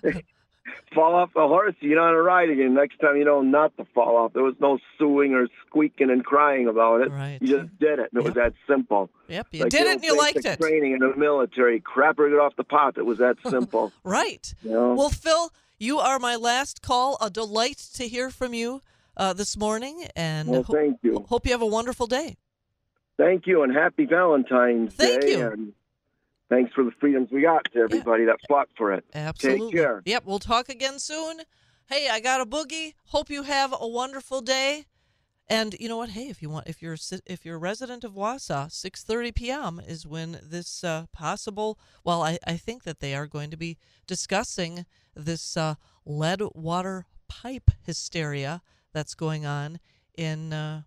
Know? 0.65 0.71
fall 0.93 1.15
off 1.15 1.29
the 1.33 1.47
horse, 1.47 1.75
you 1.79 1.89
get 1.89 1.97
on 1.97 2.13
a 2.13 2.21
ride 2.21 2.49
again. 2.49 2.73
Next 2.73 2.97
time 2.99 3.17
you 3.17 3.25
know 3.25 3.41
not 3.41 3.75
to 3.77 3.85
fall 3.93 4.17
off. 4.17 4.33
There 4.33 4.43
was 4.43 4.55
no 4.59 4.79
suing 4.97 5.33
or 5.33 5.47
squeaking 5.67 6.09
and 6.09 6.23
crying 6.25 6.67
about 6.67 7.01
it. 7.01 7.11
Right. 7.11 7.37
You 7.41 7.47
just 7.59 7.79
did 7.79 7.99
it. 7.99 8.09
And 8.13 8.21
it 8.21 8.23
was 8.25 8.33
that 8.35 8.53
simple. 8.67 9.09
Yep, 9.27 9.47
you 9.51 9.61
Like 9.63 9.69
did 9.71 9.81
it 9.87 9.93
and 9.95 10.03
you 10.03 10.17
liked 10.17 10.45
it. 10.45 10.59
Training 10.59 10.93
in 10.93 10.99
the 10.99 11.13
military, 11.15 11.79
crap 11.79 12.17
or 12.19 12.29
get 12.29 12.39
off 12.39 12.55
the 12.55 12.63
pot. 12.63 12.97
It 12.97 13.05
was 13.05 13.17
that 13.19 13.37
simple. 13.49 13.91
Right. 14.03 14.53
You 14.63 14.71
know? 14.71 14.93
Well, 14.95 15.09
Phil, 15.09 15.51
you 15.77 15.99
are 15.99 16.19
my 16.19 16.35
last 16.35 16.81
call. 16.81 17.17
A 17.21 17.29
delight 17.29 17.77
to 17.95 18.07
hear 18.07 18.29
from 18.29 18.53
you 18.53 18.81
uh, 19.17 19.33
this 19.33 19.55
morning, 19.57 20.05
and 20.15 20.49
Well, 20.49 20.63
ho- 20.63 20.73
thank 20.73 20.97
you. 21.03 21.25
hope 21.29 21.45
you 21.45 21.51
have 21.51 21.61
a 21.61 21.65
wonderful 21.67 22.07
day. 22.07 22.37
Thank 23.17 23.47
you, 23.47 23.63
and 23.63 23.73
happy 23.73 24.05
Valentine's 24.05 24.93
Thank 24.93 25.21
Day. 25.21 25.37
you. 25.37 25.47
And 25.47 25.73
thanks 26.49 26.73
for 26.73 26.83
the 26.83 26.91
freedoms 26.99 27.29
we 27.31 27.41
got 27.41 27.65
to 27.73 27.79
everybody 27.79 28.25
that 28.25 28.37
fought 28.47 28.69
for 28.77 28.93
it. 28.93 29.05
Absolutely. 29.13 29.71
Take 29.71 29.75
care. 29.75 30.01
Yep, 30.05 30.23
we'll 30.25 30.39
talk 30.39 30.69
again 30.69 30.99
soon. 30.99 31.41
Hey, 31.87 32.09
I 32.09 32.19
got 32.19 32.41
a 32.41 32.45
boogie. 32.45 32.93
Hope 33.05 33.29
you 33.29 33.43
have 33.43 33.73
a 33.77 33.87
wonderful 33.87 34.41
day. 34.41 34.85
And 35.47 35.75
you 35.79 35.87
know 35.87 35.97
what? 35.97 36.09
Hey, 36.09 36.29
if 36.29 36.41
you 36.41 36.49
want, 36.49 36.67
if 36.67 36.81
you're 36.81 36.95
a 36.95 37.19
if 37.27 37.45
you're 37.45 37.57
a 37.57 37.59
resident 37.59 38.03
of 38.03 38.13
Wausau, 38.13 38.67
6:30 38.67 39.35
p.m. 39.35 39.81
is 39.85 40.07
when 40.07 40.39
this 40.41 40.83
uh, 40.83 41.05
possible. 41.13 41.77
Well, 42.03 42.23
I, 42.23 42.39
I 42.47 42.57
think 42.57 42.83
that 42.83 42.99
they 42.99 43.13
are 43.13 43.27
going 43.27 43.51
to 43.51 43.57
be 43.57 43.77
discussing 44.07 44.87
this 45.15 45.55
uh, 45.55 45.75
lead 46.03 46.41
water 46.55 47.05
pipe 47.27 47.69
hysteria 47.85 48.63
that's 48.91 49.13
going 49.13 49.45
on 49.45 49.79
in 50.17 50.51
uh, 50.51 50.81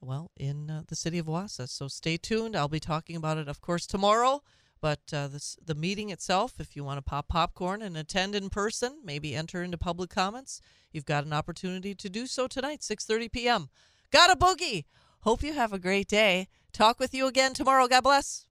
well 0.00 0.30
in 0.38 0.70
uh, 0.70 0.82
the 0.88 0.96
city 0.96 1.18
of 1.18 1.26
Wausau. 1.26 1.68
So 1.68 1.86
stay 1.88 2.16
tuned. 2.16 2.56
I'll 2.56 2.68
be 2.68 2.80
talking 2.80 3.16
about 3.16 3.36
it, 3.36 3.46
of 3.46 3.60
course, 3.60 3.86
tomorrow. 3.86 4.42
But 4.82 5.00
uh, 5.12 5.28
this 5.28 5.56
the 5.64 5.76
meeting 5.76 6.10
itself, 6.10 6.54
if 6.58 6.74
you 6.74 6.82
want 6.82 6.98
to 6.98 7.02
pop 7.02 7.28
popcorn 7.28 7.80
and 7.80 7.96
attend 7.96 8.34
in 8.34 8.50
person, 8.50 8.98
maybe 9.04 9.34
enter 9.34 9.62
into 9.62 9.78
public 9.78 10.10
comments, 10.10 10.60
you've 10.90 11.06
got 11.06 11.24
an 11.24 11.32
opportunity 11.32 11.94
to 11.94 12.10
do 12.10 12.26
so 12.26 12.48
tonight, 12.48 12.80
6:30 12.80 13.30
p.m. 13.32 13.70
Got 14.10 14.32
a 14.32 14.36
boogie. 14.36 14.84
Hope 15.20 15.44
you 15.44 15.52
have 15.52 15.72
a 15.72 15.78
great 15.78 16.08
day. 16.08 16.48
Talk 16.72 16.98
with 16.98 17.14
you 17.14 17.28
again 17.28 17.54
tomorrow. 17.54 17.86
God 17.86 18.02
bless. 18.02 18.46